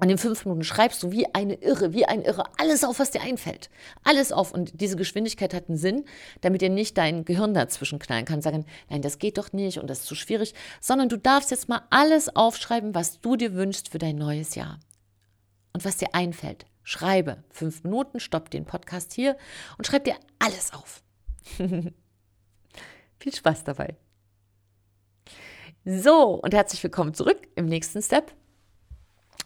Und 0.00 0.10
in 0.10 0.18
fünf 0.18 0.44
Minuten 0.44 0.64
schreibst 0.64 1.02
du 1.02 1.12
wie 1.12 1.32
eine 1.32 1.54
Irre, 1.54 1.92
wie 1.92 2.06
ein 2.06 2.22
Irre, 2.22 2.44
alles 2.58 2.84
auf, 2.84 2.98
was 2.98 3.12
dir 3.12 3.20
einfällt. 3.20 3.70
Alles 4.02 4.32
auf. 4.32 4.52
Und 4.52 4.80
diese 4.80 4.96
Geschwindigkeit 4.96 5.54
hat 5.54 5.68
einen 5.68 5.78
Sinn, 5.78 6.04
damit 6.40 6.60
dir 6.60 6.70
nicht 6.70 6.98
dein 6.98 7.24
Gehirn 7.24 7.54
dazwischen 7.54 7.98
knallen 8.00 8.24
kann, 8.24 8.42
sagen, 8.42 8.64
nein, 8.90 9.02
das 9.02 9.18
geht 9.18 9.38
doch 9.38 9.52
nicht 9.52 9.78
und 9.78 9.88
das 9.88 10.00
ist 10.00 10.06
zu 10.06 10.14
schwierig, 10.16 10.54
sondern 10.80 11.08
du 11.08 11.18
darfst 11.18 11.52
jetzt 11.52 11.68
mal 11.68 11.82
alles 11.90 12.34
aufschreiben, 12.34 12.94
was 12.94 13.20
du 13.20 13.36
dir 13.36 13.54
wünschst 13.54 13.90
für 13.90 13.98
dein 13.98 14.16
neues 14.16 14.56
Jahr 14.56 14.78
und 15.72 15.84
was 15.84 15.96
dir 15.96 16.14
einfällt. 16.14 16.66
Schreibe 16.82 17.44
fünf 17.50 17.84
Minuten, 17.84 18.20
stopp 18.20 18.50
den 18.50 18.64
Podcast 18.64 19.12
hier 19.12 19.36
und 19.76 19.86
schreib 19.86 20.04
dir 20.04 20.16
alles 20.38 20.72
auf. 20.72 21.02
Viel 23.18 23.34
Spaß 23.34 23.64
dabei. 23.64 23.96
So, 25.84 26.34
und 26.34 26.54
herzlich 26.54 26.82
willkommen 26.82 27.14
zurück 27.14 27.48
im 27.56 27.66
nächsten 27.66 28.02
Step. 28.02 28.34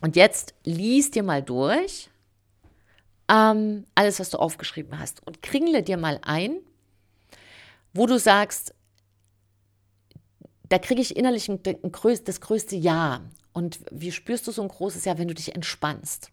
Und 0.00 0.16
jetzt 0.16 0.54
lies 0.64 1.10
dir 1.10 1.22
mal 1.22 1.42
durch 1.42 2.10
ähm, 3.28 3.86
alles, 3.94 4.20
was 4.20 4.30
du 4.30 4.38
aufgeschrieben 4.38 4.98
hast 4.98 5.26
und 5.26 5.42
kringle 5.42 5.82
dir 5.82 5.96
mal 5.96 6.18
ein, 6.22 6.56
wo 7.94 8.06
du 8.06 8.18
sagst, 8.18 8.74
da 10.68 10.78
kriege 10.78 11.00
ich 11.00 11.16
innerlich 11.16 11.48
ein, 11.48 11.60
ein, 11.64 12.24
das 12.24 12.40
größte 12.40 12.76
Ja 12.76 13.22
und 13.52 13.80
wie 13.90 14.12
spürst 14.12 14.46
du 14.46 14.52
so 14.52 14.62
ein 14.62 14.68
großes 14.68 15.04
Ja, 15.04 15.18
wenn 15.18 15.28
du 15.28 15.34
dich 15.34 15.54
entspannst? 15.54 16.30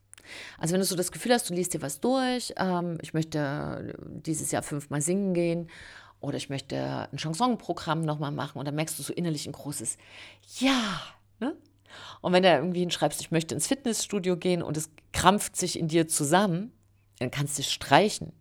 Also 0.57 0.73
wenn 0.73 0.81
du 0.81 0.85
so 0.85 0.95
das 0.95 1.11
Gefühl 1.11 1.33
hast, 1.33 1.49
du 1.49 1.53
liest 1.53 1.73
dir 1.73 1.81
was 1.81 1.99
durch, 1.99 2.53
ähm, 2.57 2.97
ich 3.01 3.13
möchte 3.13 3.95
dieses 4.05 4.51
Jahr 4.51 4.63
fünfmal 4.63 5.01
singen 5.01 5.33
gehen 5.33 5.69
oder 6.19 6.37
ich 6.37 6.49
möchte 6.49 7.09
ein 7.11 7.17
Chansonprogramm 7.17 8.01
nochmal 8.01 8.31
machen 8.31 8.59
und 8.59 8.65
dann 8.65 8.75
merkst 8.75 8.99
du 8.99 9.03
so 9.03 9.13
innerlich 9.13 9.47
ein 9.47 9.53
großes 9.53 9.97
Ja. 10.59 11.01
Ne? 11.39 11.55
Und 12.21 12.33
wenn 12.33 12.43
du 12.43 12.49
irgendwie 12.49 12.81
hinschreibst, 12.81 13.21
ich 13.21 13.31
möchte 13.31 13.55
ins 13.55 13.67
Fitnessstudio 13.67 14.37
gehen 14.37 14.61
und 14.61 14.77
es 14.77 14.91
krampft 15.13 15.55
sich 15.55 15.79
in 15.79 15.87
dir 15.87 16.07
zusammen, 16.07 16.71
dann 17.19 17.31
kannst 17.31 17.57
du 17.57 17.61
es 17.61 17.71
streichen. 17.71 18.33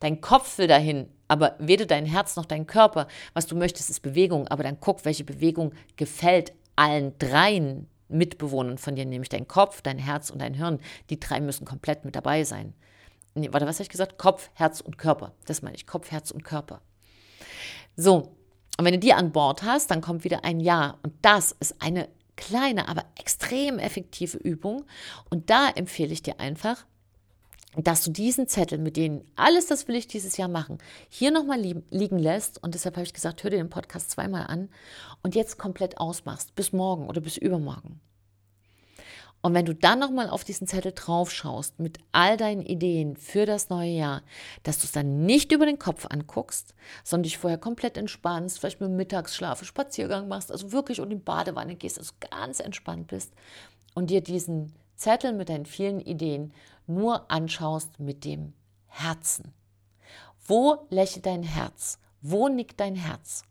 Dein 0.00 0.20
Kopf 0.20 0.58
will 0.58 0.66
dahin, 0.66 1.08
aber 1.26 1.56
weder 1.58 1.86
dein 1.86 2.06
Herz 2.06 2.36
noch 2.36 2.44
dein 2.44 2.66
Körper. 2.66 3.08
Was 3.32 3.46
du 3.46 3.56
möchtest, 3.56 3.90
ist 3.90 4.00
Bewegung, 4.00 4.46
aber 4.48 4.62
dann 4.62 4.78
guck, 4.78 5.04
welche 5.04 5.24
Bewegung 5.24 5.72
gefällt 5.96 6.52
allen 6.76 7.18
dreien 7.18 7.88
Mitbewohnern 8.14 8.78
von 8.78 8.96
dir, 8.96 9.04
nämlich 9.04 9.28
dein 9.28 9.48
Kopf, 9.48 9.82
dein 9.82 9.98
Herz 9.98 10.30
und 10.30 10.40
dein 10.40 10.54
Hirn. 10.54 10.80
Die 11.10 11.20
drei 11.20 11.40
müssen 11.40 11.64
komplett 11.64 12.04
mit 12.04 12.16
dabei 12.16 12.44
sein. 12.44 12.74
Nee, 13.34 13.48
warte, 13.52 13.66
was 13.66 13.76
habe 13.76 13.84
ich 13.84 13.88
gesagt? 13.90 14.16
Kopf, 14.16 14.50
Herz 14.54 14.80
und 14.80 14.96
Körper. 14.96 15.32
Das 15.46 15.62
meine 15.62 15.76
ich, 15.76 15.86
Kopf, 15.86 16.10
Herz 16.10 16.30
und 16.30 16.44
Körper. 16.44 16.80
So, 17.96 18.36
und 18.76 18.84
wenn 18.84 18.94
du 18.94 19.00
die 19.00 19.12
an 19.12 19.32
Bord 19.32 19.62
hast, 19.62 19.90
dann 19.90 20.00
kommt 20.00 20.24
wieder 20.24 20.44
ein 20.44 20.60
Ja. 20.60 20.98
Und 21.02 21.14
das 21.22 21.52
ist 21.52 21.80
eine 21.80 22.08
kleine, 22.36 22.88
aber 22.88 23.04
extrem 23.18 23.78
effektive 23.78 24.38
Übung. 24.38 24.84
Und 25.30 25.50
da 25.50 25.68
empfehle 25.68 26.12
ich 26.12 26.22
dir 26.22 26.40
einfach, 26.40 26.84
dass 27.76 28.04
du 28.04 28.10
diesen 28.10 28.46
Zettel, 28.48 28.78
mit 28.78 28.96
denen 28.96 29.24
alles 29.36 29.66
das 29.66 29.88
will 29.88 29.96
ich 29.96 30.06
dieses 30.06 30.36
Jahr 30.36 30.48
machen, 30.48 30.78
hier 31.08 31.30
nochmal 31.30 31.60
liegen 31.60 32.18
lässt. 32.18 32.62
Und 32.62 32.74
deshalb 32.74 32.96
habe 32.96 33.06
ich 33.06 33.14
gesagt, 33.14 33.42
hör 33.42 33.50
dir 33.50 33.56
den 33.56 33.70
Podcast 33.70 34.10
zweimal 34.10 34.46
an 34.46 34.68
und 35.22 35.34
jetzt 35.34 35.58
komplett 35.58 35.98
ausmachst, 35.98 36.54
bis 36.54 36.72
morgen 36.72 37.08
oder 37.08 37.20
bis 37.20 37.36
übermorgen. 37.36 38.00
Und 39.44 39.52
wenn 39.52 39.66
du 39.66 39.74
dann 39.74 39.98
nochmal 39.98 40.30
auf 40.30 40.42
diesen 40.42 40.66
Zettel 40.66 40.92
drauf 40.92 41.30
schaust 41.30 41.78
mit 41.78 41.98
all 42.12 42.38
deinen 42.38 42.62
Ideen 42.62 43.14
für 43.14 43.44
das 43.44 43.68
neue 43.68 43.90
Jahr, 43.90 44.22
dass 44.62 44.78
du 44.78 44.86
es 44.86 44.92
dann 44.92 45.26
nicht 45.26 45.52
über 45.52 45.66
den 45.66 45.78
Kopf 45.78 46.06
anguckst, 46.08 46.74
sondern 47.02 47.24
dich 47.24 47.36
vorher 47.36 47.58
komplett 47.58 47.98
entspannst, 47.98 48.58
vielleicht 48.58 48.80
mit 48.80 48.90
Mittagsschlaf, 48.90 49.62
Spaziergang 49.62 50.28
machst, 50.28 50.50
also 50.50 50.72
wirklich 50.72 50.98
und 50.98 51.10
in 51.10 51.18
die 51.18 51.24
Badewanne 51.24 51.74
gehst, 51.74 51.98
also 51.98 52.14
ganz 52.30 52.58
entspannt 52.58 53.08
bist 53.08 53.34
und 53.92 54.08
dir 54.08 54.22
diesen 54.22 54.72
Zettel 54.96 55.34
mit 55.34 55.50
deinen 55.50 55.66
vielen 55.66 56.00
Ideen 56.00 56.54
nur 56.86 57.30
anschaust 57.30 57.98
mit 57.98 58.24
dem 58.24 58.52
Herzen. 58.86 59.52
Wo 60.46 60.86
lächelt 60.90 61.26
dein 61.26 61.42
Herz? 61.42 61.98
Wo 62.20 62.48
nickt 62.48 62.80
dein 62.80 62.94
Herz? 62.94 63.42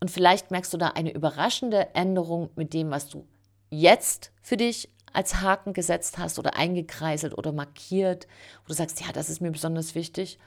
Und 0.00 0.10
vielleicht 0.10 0.50
merkst 0.50 0.72
du 0.72 0.78
da 0.78 0.88
eine 0.88 1.12
überraschende 1.12 1.94
Änderung 1.94 2.50
mit 2.56 2.72
dem, 2.72 2.90
was 2.90 3.08
du 3.08 3.26
jetzt 3.70 4.32
für 4.42 4.56
dich 4.56 4.90
als 5.12 5.40
Haken 5.40 5.72
gesetzt 5.72 6.18
hast 6.18 6.38
oder 6.38 6.56
eingekreiselt 6.56 7.36
oder 7.36 7.52
markiert, 7.52 8.26
wo 8.62 8.68
du 8.68 8.74
sagst, 8.74 9.00
ja, 9.00 9.12
das 9.12 9.28
ist 9.28 9.40
mir 9.40 9.50
besonders 9.50 9.94
wichtig. 9.94 10.38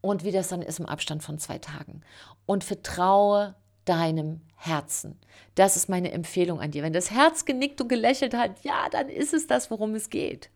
Und 0.00 0.24
wie 0.24 0.30
das 0.30 0.48
dann 0.48 0.62
ist 0.62 0.78
im 0.78 0.86
Abstand 0.86 1.22
von 1.22 1.38
zwei 1.38 1.58
Tagen. 1.58 2.02
Und 2.46 2.62
vertraue 2.62 3.56
deinem 3.88 4.40
Herzen. 4.56 5.18
Das 5.54 5.76
ist 5.76 5.88
meine 5.88 6.12
Empfehlung 6.12 6.60
an 6.60 6.70
dir. 6.70 6.82
Wenn 6.82 6.92
das 6.92 7.10
Herz 7.10 7.44
genickt 7.44 7.80
und 7.80 7.88
gelächelt 7.88 8.34
hat, 8.34 8.62
ja, 8.64 8.88
dann 8.90 9.08
ist 9.08 9.34
es 9.34 9.46
das, 9.46 9.70
worum 9.70 9.94
es 9.94 10.10
geht. 10.10 10.50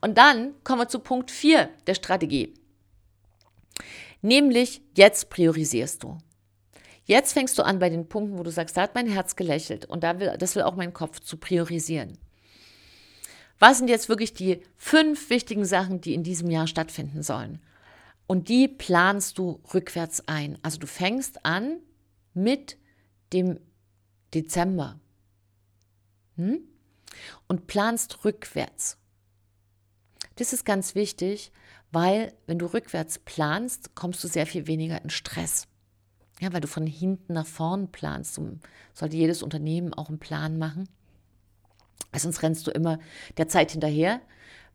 Und 0.00 0.18
dann 0.18 0.54
kommen 0.64 0.80
wir 0.80 0.88
zu 0.88 1.00
Punkt 1.00 1.30
4 1.30 1.68
der 1.86 1.94
Strategie. 1.94 2.54
Nämlich, 4.22 4.82
jetzt 4.96 5.30
priorisierst 5.30 6.02
du. 6.02 6.18
Jetzt 7.04 7.32
fängst 7.32 7.58
du 7.58 7.62
an 7.62 7.78
bei 7.78 7.88
den 7.88 8.08
Punkten, 8.08 8.38
wo 8.38 8.42
du 8.42 8.50
sagst, 8.50 8.76
da 8.76 8.82
hat 8.82 8.94
mein 8.94 9.08
Herz 9.08 9.34
gelächelt 9.34 9.86
und 9.86 10.04
da 10.04 10.20
will, 10.20 10.36
das 10.38 10.54
will 10.54 10.62
auch 10.62 10.76
mein 10.76 10.92
Kopf 10.92 11.20
zu 11.20 11.38
priorisieren. 11.38 12.18
Was 13.58 13.78
sind 13.78 13.88
jetzt 13.88 14.08
wirklich 14.08 14.32
die 14.32 14.62
fünf 14.76 15.28
wichtigen 15.28 15.64
Sachen, 15.64 16.00
die 16.00 16.14
in 16.14 16.22
diesem 16.22 16.50
Jahr 16.50 16.66
stattfinden 16.66 17.22
sollen? 17.22 17.60
Und 18.26 18.48
die 18.48 18.68
planst 18.68 19.38
du 19.38 19.60
rückwärts 19.74 20.28
ein. 20.28 20.56
Also 20.62 20.78
du 20.78 20.86
fängst 20.86 21.44
an 21.44 21.78
mit 22.34 22.78
dem 23.32 23.58
Dezember 24.34 24.98
hm? 26.36 26.60
und 27.48 27.66
planst 27.66 28.24
rückwärts. 28.24 28.96
Das 30.36 30.52
ist 30.52 30.64
ganz 30.64 30.94
wichtig, 30.94 31.52
weil 31.92 32.32
wenn 32.46 32.58
du 32.58 32.66
rückwärts 32.66 33.18
planst, 33.18 33.94
kommst 33.94 34.22
du 34.22 34.28
sehr 34.28 34.46
viel 34.46 34.66
weniger 34.66 35.02
in 35.02 35.10
Stress. 35.10 35.66
Ja, 36.40 36.52
weil 36.52 36.60
du 36.62 36.68
von 36.68 36.86
hinten 36.86 37.34
nach 37.34 37.46
vorn 37.46 37.92
planst. 37.92 38.38
Und 38.38 38.60
sollte 38.94 39.16
jedes 39.16 39.42
Unternehmen 39.42 39.92
auch 39.92 40.08
einen 40.08 40.18
Plan 40.18 40.56
machen. 40.56 40.88
Sonst 42.16 42.42
rennst 42.42 42.66
du 42.66 42.70
immer 42.70 42.98
der 43.36 43.48
Zeit 43.48 43.72
hinterher, 43.72 44.20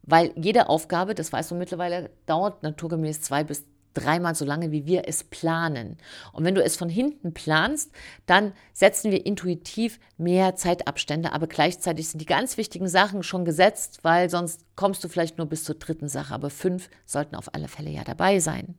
weil 0.03 0.31
jede 0.35 0.69
Aufgabe, 0.69 1.15
das 1.15 1.33
weißt 1.33 1.51
du 1.51 1.55
mittlerweile, 1.55 2.11
dauert 2.27 2.63
naturgemäß 2.63 3.21
zwei 3.21 3.43
bis 3.43 3.65
dreimal 3.95 4.35
so 4.35 4.45
lange, 4.45 4.71
wie 4.71 4.85
wir 4.85 5.07
es 5.07 5.23
planen. 5.23 5.97
Und 6.31 6.43
wenn 6.43 6.53
du 6.53 6.63
es 6.63 6.75
von 6.75 6.89
hinten 6.89 7.33
planst, 7.33 7.91
dann 8.25 8.53
setzen 8.73 9.11
wir 9.11 9.25
intuitiv 9.25 9.99
mehr 10.17 10.55
Zeitabstände, 10.55 11.31
aber 11.33 11.47
gleichzeitig 11.47 12.09
sind 12.09 12.19
die 12.19 12.25
ganz 12.25 12.57
wichtigen 12.57 12.87
Sachen 12.87 13.23
schon 13.23 13.45
gesetzt, 13.45 13.99
weil 14.03 14.29
sonst 14.29 14.61
kommst 14.75 15.03
du 15.03 15.07
vielleicht 15.07 15.37
nur 15.37 15.47
bis 15.47 15.63
zur 15.63 15.75
dritten 15.75 16.07
Sache, 16.07 16.33
aber 16.33 16.49
fünf 16.49 16.89
sollten 17.05 17.35
auf 17.35 17.53
alle 17.53 17.67
Fälle 17.67 17.89
ja 17.89 18.03
dabei 18.03 18.39
sein. 18.39 18.75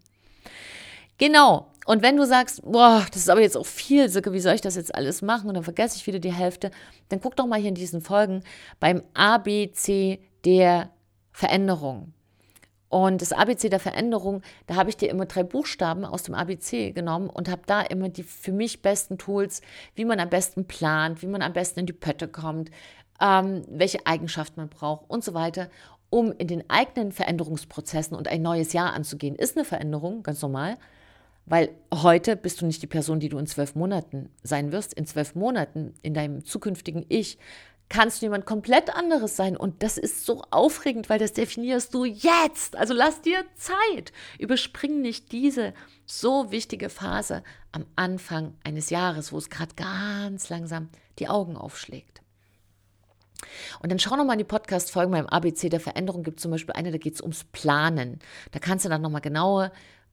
Genau. 1.18 1.72
Und 1.86 2.02
wenn 2.02 2.16
du 2.16 2.26
sagst, 2.26 2.62
boah, 2.62 3.06
das 3.10 3.22
ist 3.22 3.30
aber 3.30 3.40
jetzt 3.40 3.56
auch 3.56 3.66
viel, 3.66 4.08
Silke, 4.08 4.32
wie 4.32 4.40
soll 4.40 4.54
ich 4.54 4.60
das 4.60 4.76
jetzt 4.76 4.94
alles 4.94 5.22
machen? 5.22 5.48
Und 5.48 5.54
dann 5.54 5.62
vergesse 5.62 5.96
ich 5.96 6.06
wieder 6.06 6.18
die 6.18 6.32
Hälfte, 6.32 6.70
dann 7.08 7.20
guck 7.20 7.36
doch 7.36 7.46
mal 7.46 7.58
hier 7.58 7.68
in 7.68 7.74
diesen 7.74 8.00
Folgen 8.00 8.42
beim 8.80 9.02
ABC 9.14 10.18
der 10.44 10.90
Veränderung. 11.32 12.12
Und 12.88 13.20
das 13.20 13.32
ABC 13.32 13.68
der 13.68 13.80
Veränderung, 13.80 14.42
da 14.66 14.76
habe 14.76 14.90
ich 14.90 14.96
dir 14.96 15.10
immer 15.10 15.26
drei 15.26 15.42
Buchstaben 15.42 16.04
aus 16.04 16.22
dem 16.22 16.34
ABC 16.34 16.92
genommen 16.92 17.28
und 17.28 17.48
habe 17.48 17.62
da 17.66 17.80
immer 17.80 18.08
die 18.08 18.22
für 18.22 18.52
mich 18.52 18.82
besten 18.82 19.18
Tools, 19.18 19.60
wie 19.94 20.04
man 20.04 20.20
am 20.20 20.30
besten 20.30 20.66
plant, 20.66 21.22
wie 21.22 21.26
man 21.26 21.42
am 21.42 21.52
besten 21.52 21.80
in 21.80 21.86
die 21.86 21.92
Pötte 21.92 22.28
kommt, 22.28 22.70
ähm, 23.20 23.62
welche 23.68 24.06
Eigenschaften 24.06 24.60
man 24.60 24.68
braucht 24.68 25.10
und 25.10 25.24
so 25.24 25.34
weiter, 25.34 25.68
um 26.10 26.32
in 26.38 26.46
den 26.46 26.68
eigenen 26.70 27.10
Veränderungsprozessen 27.10 28.16
und 28.16 28.28
ein 28.28 28.42
neues 28.42 28.72
Jahr 28.72 28.92
anzugehen. 28.92 29.34
Ist 29.34 29.56
eine 29.56 29.64
Veränderung, 29.64 30.22
ganz 30.22 30.40
normal, 30.40 30.76
weil 31.46 31.70
heute 31.92 32.36
bist 32.36 32.60
du 32.60 32.66
nicht 32.66 32.82
die 32.82 32.88
Person, 32.88 33.20
die 33.20 33.28
du 33.28 33.38
in 33.38 33.46
zwölf 33.46 33.74
Monaten 33.74 34.30
sein 34.42 34.72
wirst. 34.72 34.94
In 34.94 35.06
zwölf 35.06 35.34
Monaten, 35.34 35.94
in 36.02 36.14
deinem 36.14 36.44
zukünftigen 36.44 37.04
Ich, 37.08 37.38
kannst 37.88 38.20
du 38.20 38.26
jemand 38.26 38.46
komplett 38.46 38.94
anderes 38.94 39.36
sein. 39.36 39.56
Und 39.56 39.82
das 39.82 39.98
ist 39.98 40.24
so 40.26 40.42
aufregend, 40.50 41.08
weil 41.08 41.18
das 41.18 41.32
definierst 41.32 41.94
du 41.94 42.04
jetzt. 42.04 42.76
Also 42.76 42.94
lass 42.94 43.22
dir 43.22 43.44
Zeit. 43.54 44.12
Überspring 44.38 45.00
nicht 45.00 45.32
diese 45.32 45.72
so 46.04 46.50
wichtige 46.50 46.88
Phase 46.88 47.42
am 47.72 47.86
Anfang 47.96 48.54
eines 48.64 48.90
Jahres, 48.90 49.32
wo 49.32 49.38
es 49.38 49.50
gerade 49.50 49.74
ganz 49.76 50.48
langsam 50.48 50.88
die 51.18 51.28
Augen 51.28 51.56
aufschlägt. 51.56 52.22
Und 53.80 53.92
dann 53.92 53.98
schau 53.98 54.16
nochmal 54.16 54.34
in 54.34 54.38
die 54.38 54.44
Podcast-Folgen 54.44 55.12
beim 55.12 55.26
ABC 55.26 55.68
der 55.68 55.80
Veränderung. 55.80 56.22
Gibt 56.22 56.40
zum 56.40 56.50
Beispiel 56.50 56.74
eine, 56.74 56.90
da 56.90 56.98
geht 56.98 57.14
es 57.14 57.20
ums 57.20 57.44
Planen. 57.44 58.18
Da 58.52 58.58
kannst 58.58 58.84
du 58.84 58.88
dann 58.88 59.02
nochmal 59.02 59.20
genaue 59.20 59.70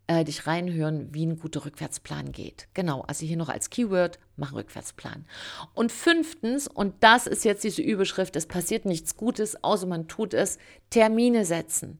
äh, 0.08 0.24
dich 0.24 0.48
reinhören, 0.48 1.14
wie 1.14 1.26
ein 1.26 1.40
guter 1.40 1.66
Rückwärtsplan 1.66 2.32
geht. 2.32 2.68
Genau, 2.74 3.02
also 3.02 3.26
hier 3.26 3.38
noch 3.38 3.50
als 3.50 3.70
Keyword, 3.70 4.20
mach 4.36 4.54
Rückwärtsplan. 4.54 5.26
Und 5.74 5.92
fünftens, 5.92 6.68
und 6.68 6.96
das 7.02 7.28
ist 7.28 7.46
jetzt 7.46 7.64
diese 7.64 7.82
Überschrift, 7.82 8.36
es 8.36 8.46
passiert 8.46 8.86
nichts 8.86 9.16
Gutes, 9.16 9.64
außer 9.64 9.88
man 9.88 10.08
tut 10.08 10.34
es, 10.34 10.58
Termine 10.90 11.46
setzen. 11.46 12.00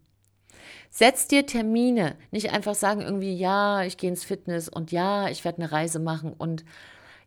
Setz 0.90 1.28
dir 1.28 1.46
Termine, 1.46 2.16
nicht 2.32 2.52
einfach 2.52 2.76
sagen 2.76 3.02
irgendwie, 3.02 3.36
ja, 3.36 3.84
ich 3.84 3.98
gehe 3.98 4.10
ins 4.10 4.24
Fitness 4.24 4.70
und 4.70 4.92
ja, 4.92 5.28
ich 5.30 5.44
werde 5.44 5.62
eine 5.62 5.72
Reise 5.72 6.00
machen 6.00 6.34
und 6.34 6.64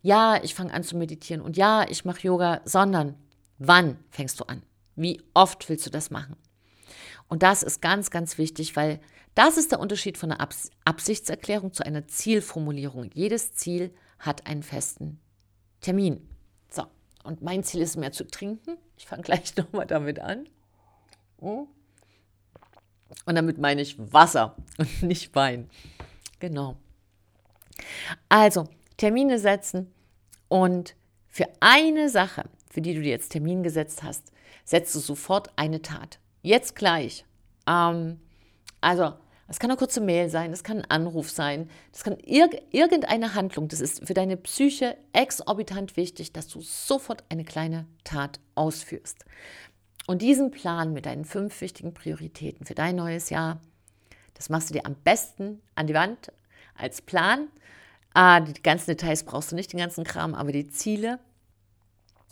ja, 0.02 0.42
ich 0.42 0.54
fange 0.54 0.72
an 0.72 0.84
zu 0.84 0.96
meditieren 0.96 1.42
und 1.42 1.56
ja, 1.56 1.84
ich 1.88 2.04
mache 2.04 2.20
Yoga, 2.20 2.60
sondern 2.64 3.16
wann 3.58 3.98
fängst 4.10 4.38
du 4.40 4.44
an? 4.44 4.62
Wie 4.94 5.20
oft 5.34 5.68
willst 5.68 5.84
du 5.86 5.90
das 5.90 6.10
machen? 6.10 6.36
Und 7.28 7.42
das 7.42 7.62
ist 7.62 7.82
ganz, 7.82 8.10
ganz 8.10 8.38
wichtig, 8.38 8.76
weil 8.76 9.00
das 9.34 9.56
ist 9.58 9.72
der 9.72 9.80
Unterschied 9.80 10.16
von 10.16 10.32
einer 10.32 10.40
Abs 10.40 10.70
Absichtserklärung 10.84 11.72
zu 11.72 11.84
einer 11.84 12.06
Zielformulierung. 12.08 13.10
Jedes 13.12 13.54
Ziel 13.54 13.92
hat 14.18 14.46
einen 14.46 14.62
festen 14.62 15.20
Termin. 15.80 16.26
So, 16.70 16.84
und 17.24 17.42
mein 17.42 17.62
Ziel 17.62 17.82
ist 17.82 17.96
mehr 17.96 18.12
zu 18.12 18.26
trinken. 18.26 18.78
Ich 18.96 19.06
fange 19.06 19.22
gleich 19.22 19.56
nochmal 19.56 19.86
damit 19.86 20.20
an. 20.20 20.48
Und 21.36 21.68
damit 23.26 23.58
meine 23.58 23.82
ich 23.82 23.96
Wasser 23.98 24.56
und 24.78 25.02
nicht 25.02 25.34
Wein. 25.34 25.68
Genau. 26.38 26.76
Also, 28.28 28.68
Termine 28.96 29.38
setzen 29.38 29.92
und 30.48 30.96
für 31.28 31.48
eine 31.60 32.08
Sache, 32.08 32.44
für 32.70 32.80
die 32.80 32.94
du 32.94 33.02
dir 33.02 33.10
jetzt 33.10 33.32
Termin 33.32 33.62
gesetzt 33.62 34.02
hast, 34.02 34.32
setzt 34.64 34.94
du 34.94 35.00
sofort 35.00 35.50
eine 35.56 35.82
Tat. 35.82 36.18
Jetzt 36.46 36.76
gleich. 36.76 37.24
Ähm, 37.66 38.20
also, 38.80 39.14
es 39.48 39.58
kann 39.58 39.68
eine 39.68 39.76
kurze 39.76 40.00
Mail 40.00 40.30
sein, 40.30 40.52
es 40.52 40.62
kann 40.62 40.78
ein 40.78 40.90
Anruf 40.92 41.28
sein, 41.28 41.68
das 41.90 42.04
kann 42.04 42.16
irg 42.20 42.62
irgendeine 42.70 43.34
Handlung. 43.34 43.66
Das 43.66 43.80
ist 43.80 44.06
für 44.06 44.14
deine 44.14 44.36
Psyche 44.36 44.96
exorbitant 45.12 45.96
wichtig, 45.96 46.32
dass 46.32 46.46
du 46.46 46.60
sofort 46.60 47.24
eine 47.30 47.42
kleine 47.42 47.88
Tat 48.04 48.38
ausführst. 48.54 49.24
Und 50.06 50.22
diesen 50.22 50.52
Plan 50.52 50.92
mit 50.92 51.06
deinen 51.06 51.24
fünf 51.24 51.60
wichtigen 51.60 51.92
Prioritäten 51.92 52.64
für 52.64 52.76
dein 52.76 52.94
neues 52.94 53.28
Jahr, 53.28 53.60
das 54.34 54.48
machst 54.48 54.70
du 54.70 54.74
dir 54.74 54.86
am 54.86 54.94
besten 54.94 55.60
an 55.74 55.88
die 55.88 55.94
Wand 55.94 56.30
als 56.76 57.02
Plan. 57.02 57.48
Ah, 58.14 58.38
die 58.38 58.62
ganzen 58.62 58.92
Details 58.92 59.24
brauchst 59.24 59.50
du 59.50 59.56
nicht, 59.56 59.72
den 59.72 59.80
ganzen 59.80 60.04
Kram, 60.04 60.32
aber 60.32 60.52
die 60.52 60.68
Ziele. 60.68 61.18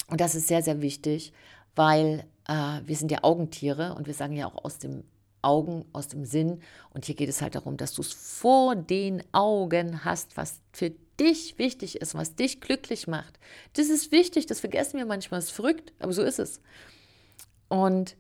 Und 0.07 0.21
das 0.21 0.37
ist 0.37 0.47
sehr, 0.47 0.63
sehr 0.63 0.83
wichtig, 0.83 1.33
weil 1.75 2.29
äh, 2.49 2.81
wir 2.85 2.97
sind 2.97 3.11
ja 3.11 3.23
Augentiere 3.23 3.95
und 3.95 4.07
wir 4.07 4.15
sagen 4.15 4.35
ja 4.35 4.47
auch 4.47 4.65
aus 4.65 4.79
dem 4.79 5.05
Augen, 5.43 5.85
aus 5.93 6.09
dem 6.09 6.25
Sinn. 6.25 6.63
Und 6.91 7.05
hier 7.05 7.15
geht 7.15 7.29
es 7.29 7.43
halt 7.43 7.55
darum, 7.55 7.77
dass 7.77 7.93
du 7.93 8.03
es 8.03 8.13
vor 8.13 8.75
den 8.75 9.23
Augen 9.33 10.05
hast, 10.05 10.37
was 10.37 10.61
für 10.73 10.91
dich 11.21 11.59
wichtig 11.59 12.01
ist, 12.01 12.15
was 12.15 12.35
dich 12.35 12.61
glücklich 12.61 13.07
macht. 13.07 13.39
Das 13.75 13.89
ist 13.89 14.11
wichtig, 14.11 14.47
das 14.47 14.61
vergessen 14.61 14.99
wir 14.99 15.07
manchmal, 15.07 15.39
das 15.39 15.47
ist 15.47 15.55
verrückt, 15.55 15.93
aber 15.99 16.13
so 16.13 16.23
ist 16.23 16.39
es. 16.39 16.61
Und 17.69 18.17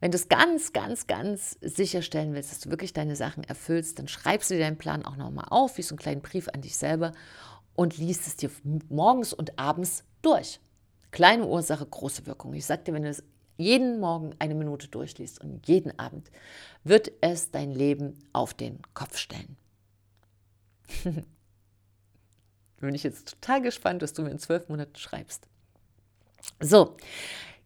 wenn 0.00 0.10
du 0.10 0.16
es 0.16 0.28
ganz, 0.28 0.72
ganz, 0.72 1.06
ganz 1.06 1.56
sicherstellen 1.60 2.34
willst, 2.34 2.50
dass 2.50 2.60
du 2.60 2.70
wirklich 2.70 2.92
deine 2.92 3.16
Sachen 3.16 3.44
erfüllst, 3.44 3.98
dann 3.98 4.08
schreibst 4.08 4.50
du 4.50 4.54
dir 4.54 4.60
deinen 4.60 4.76
Plan 4.76 5.04
auch 5.04 5.16
nochmal 5.16 5.46
auf, 5.48 5.78
wie 5.78 5.82
so 5.82 5.94
einen 5.94 6.00
kleinen 6.00 6.22
Brief 6.22 6.48
an 6.48 6.60
dich 6.60 6.76
selber 6.76 7.12
und 7.74 7.96
liest 7.96 8.26
es 8.26 8.36
dir 8.36 8.50
morgens 8.88 9.32
und 9.32 9.58
abends 9.58 10.04
durch. 10.20 10.60
Kleine 11.12 11.46
Ursache, 11.46 11.86
große 11.86 12.26
Wirkung. 12.26 12.54
Ich 12.54 12.66
sagte, 12.66 12.92
wenn 12.92 13.04
du 13.04 13.10
es 13.10 13.22
jeden 13.58 14.00
Morgen 14.00 14.34
eine 14.38 14.54
Minute 14.54 14.88
durchliest 14.88 15.40
und 15.40 15.68
jeden 15.68 15.96
Abend, 15.98 16.30
wird 16.84 17.12
es 17.20 17.50
dein 17.50 17.70
Leben 17.70 18.18
auf 18.32 18.54
den 18.54 18.80
Kopf 18.94 19.18
stellen. 19.18 19.56
Bin 22.80 22.94
ich 22.94 23.04
jetzt 23.04 23.28
total 23.28 23.62
gespannt, 23.62 24.02
was 24.02 24.14
du 24.14 24.22
mir 24.22 24.30
in 24.30 24.38
zwölf 24.38 24.68
Monaten 24.68 24.96
schreibst. 24.96 25.46
So, 26.58 26.96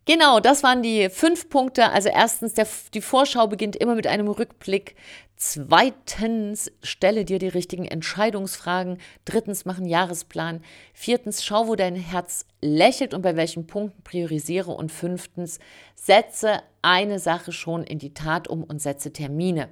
Genau, 0.06 0.38
das 0.38 0.62
waren 0.62 0.82
die 0.82 1.10
fünf 1.10 1.48
Punkte. 1.50 1.90
Also 1.90 2.08
erstens, 2.08 2.54
der, 2.54 2.68
die 2.94 3.00
Vorschau 3.00 3.48
beginnt 3.48 3.74
immer 3.74 3.96
mit 3.96 4.06
einem 4.06 4.28
Rückblick. 4.28 4.94
Zweitens, 5.34 6.70
stelle 6.84 7.24
dir 7.24 7.40
die 7.40 7.48
richtigen 7.48 7.84
Entscheidungsfragen. 7.84 8.98
Drittens, 9.24 9.64
mach 9.64 9.78
einen 9.78 9.88
Jahresplan. 9.88 10.62
Viertens, 10.94 11.44
schau, 11.44 11.66
wo 11.66 11.74
dein 11.74 11.96
Herz 11.96 12.46
lächelt 12.60 13.14
und 13.14 13.22
bei 13.22 13.34
welchen 13.34 13.66
Punkten 13.66 14.00
priorisiere. 14.04 14.70
Und 14.70 14.92
fünftens, 14.92 15.58
setze 15.96 16.60
eine 16.82 17.18
Sache 17.18 17.50
schon 17.50 17.82
in 17.82 17.98
die 17.98 18.14
Tat 18.14 18.46
um 18.46 18.62
und 18.62 18.80
setze 18.80 19.12
Termine. 19.12 19.68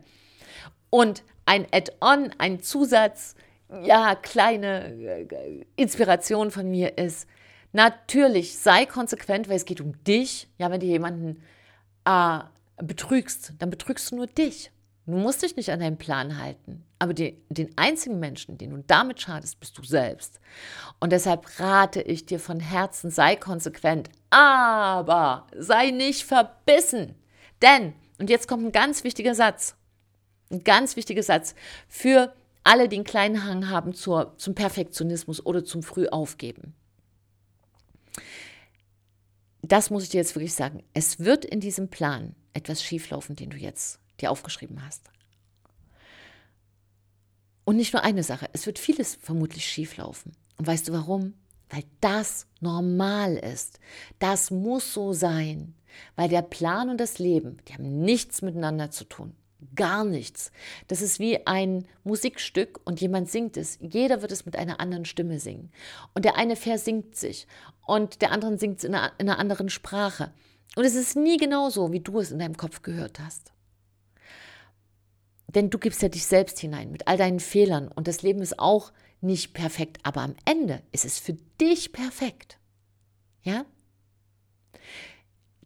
Und 0.91 1.23
ein 1.47 1.65
Add-on, 1.71 2.33
ein 2.39 2.61
Zusatz, 2.61 3.37
ja, 3.85 4.17
kleine 4.17 4.93
äh, 4.95 5.65
Inspiration 5.77 6.51
von 6.51 6.69
mir 6.69 6.99
ist, 6.99 7.29
Natürlich, 7.75 8.57
sei 8.57 8.87
konsequent, 8.87 9.49
weil 9.49 9.57
es 9.57 9.65
geht 9.65 9.81
um 9.81 10.01
dich. 10.05 10.49
Ja, 10.59 10.71
wenn 10.71 10.79
du 10.79 10.87
jemanden 10.87 11.43
äh, 12.05 12.39
betrügst, 12.77 13.55
dann 13.59 13.69
betrügst 13.69 14.13
du 14.13 14.17
nur 14.17 14.29
dich. 14.29 14.71
Du 15.07 15.17
musst 15.17 15.43
dich 15.43 15.57
nicht 15.57 15.73
an 15.73 15.81
deinen 15.81 15.99
Plan 15.99 16.39
halten. 16.41 16.85
Aber 17.01 17.15
die, 17.15 17.37
den 17.49 17.77
einzigen 17.77 18.21
Menschen, 18.21 18.59
den 18.59 18.71
du 18.71 18.85
damit 18.87 19.21
schadest, 19.21 19.59
bist 19.59 19.77
du 19.77 19.83
selbst. 19.83 20.39
Und 21.01 21.11
deshalb 21.11 21.59
rate 21.59 22.01
ich 22.01 22.25
dir 22.27 22.39
von 22.39 22.61
Herzen, 22.61 23.11
sei 23.11 23.35
konsequent, 23.35 24.09
aber 24.31 25.49
sei 25.59 25.91
nicht 25.91 26.23
verbissen. 26.23 27.17
Denn, 27.61 27.93
und 28.21 28.31
jetzt 28.31 28.47
kommt 28.47 28.65
ein 28.65 28.73
ganz 28.73 29.03
wichtiger 29.03 29.35
Satz, 29.35 29.75
ein 30.53 30.63
ganz 30.63 30.95
wichtiger 30.95 31.25
Satz 31.25 31.57
für 31.89 32.33
alle, 32.63 32.89
die 32.89 32.97
einen 32.97 33.05
kleinen 33.05 33.45
Hang 33.45 33.69
haben 33.69 33.95
zur, 33.95 34.39
zum 34.39 34.55
Perfektionismus 34.55 35.45
oder 35.45 35.65
zum 35.65 35.83
Frühaufgeben 35.83 36.77
das 39.73 39.91
muss 39.91 40.05
ich 40.05 40.09
dir 40.11 40.19
jetzt 40.19 40.35
wirklich 40.35 40.55
sagen. 40.55 40.83
Es 40.93 41.21
wird 41.21 41.45
in 41.45 41.61
diesem 41.61 41.89
Plan 41.89 42.35
etwas 42.53 42.83
schieflaufen, 42.83 43.37
den 43.37 43.51
du 43.51 43.57
jetzt 43.57 44.01
dir 44.21 44.31
aufgeschrieben 44.31 44.85
hast. 44.85 45.11
Und 47.65 47.77
nicht 47.77 47.93
nur 47.93 48.03
eine 48.03 48.23
Sache, 48.23 48.49
es 48.53 48.67
wird 48.67 48.79
vieles 48.79 49.15
vermutlich 49.15 49.65
schieflaufen. 49.65 50.33
Und 50.59 50.67
weißt 50.67 50.89
du 50.89 50.93
warum? 50.93 51.35
Weil 51.71 51.85
das 52.01 52.47
normal 52.61 53.37
ist. 53.37 53.81
Das 54.19 54.51
muss 54.51 54.93
so 54.93 55.13
sein. 55.13 55.75
Weil 56.17 56.29
der 56.29 56.43
Plan 56.43 56.91
und 56.91 56.99
das 56.99 57.19
Leben, 57.19 57.59
die 57.67 57.75
haben 57.75 58.01
nichts 58.01 58.43
miteinander 58.43 58.91
zu 58.91 59.05
tun. 59.05 59.35
Gar 59.75 60.05
nichts. 60.05 60.53
Das 60.89 61.01
ist 61.01 61.19
wie 61.19 61.47
ein 61.47 61.87
Musikstück 62.03 62.81
und 62.85 63.01
jemand 63.01 63.31
singt 63.31 63.57
es. 63.57 63.79
Jeder 63.81 64.23
wird 64.23 64.33
es 64.33 64.47
mit 64.47 64.57
einer 64.57 64.81
anderen 64.81 65.05
Stimme 65.05 65.39
singen. 65.39 65.71
Und 66.15 66.25
der 66.25 66.37
eine 66.37 66.57
versingt 66.57 67.17
sich 67.17 67.47
und 67.87 68.23
der 68.23 68.33
andere 68.33 68.59
singt 68.59 68.79
es 68.79 68.85
in 68.85 68.95
einer, 68.95 69.13
in 69.19 69.29
einer 69.29 69.39
anderen 69.39 69.69
Sprache. 69.69 70.33
Und 70.77 70.85
es 70.85 70.95
ist 70.95 71.17
nie 71.17 71.37
genau 71.37 71.71
so, 71.71 71.93
wie 71.93 72.01
du 72.01 72.21
es 72.21 72.31
in 72.31 72.39
deinem 72.39 72.57
Kopf 72.57 72.83
gehört 72.83 73.21
hast. 73.21 73.53
Denn 75.49 75.71
du 75.71 75.79
gibst 75.79 76.03
ja 76.03 76.09
dich 76.09 76.27
selbst 76.27 76.59
hinein 76.59 76.91
mit 76.91 77.07
all 77.07 77.17
deinen 77.17 77.41
Fehlern 77.41 77.89
und 77.89 78.09
das 78.09 78.23
Leben 78.23 78.43
ist 78.43 78.59
auch 78.59 78.93
nicht 79.21 79.55
perfekt, 79.55 79.99
aber 80.03 80.21
am 80.23 80.35
Ende 80.45 80.83
ist 80.93 81.05
es 81.05 81.19
für 81.19 81.35
dich 81.61 81.93
perfekt. 81.93 82.59
Ja? 83.43 83.65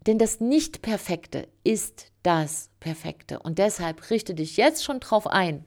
Denn 0.07 0.19
das 0.19 0.41
Nicht-Perfekte 0.41 1.49
ist 1.65 2.13
das 2.29 2.69
Perfekte. 2.79 3.39
Und 3.39 3.57
deshalb 3.57 4.11
richte 4.11 4.35
dich 4.35 4.59
jetzt 4.59 4.85
schon 4.85 5.01
drauf 5.01 5.27
ein, 5.27 5.65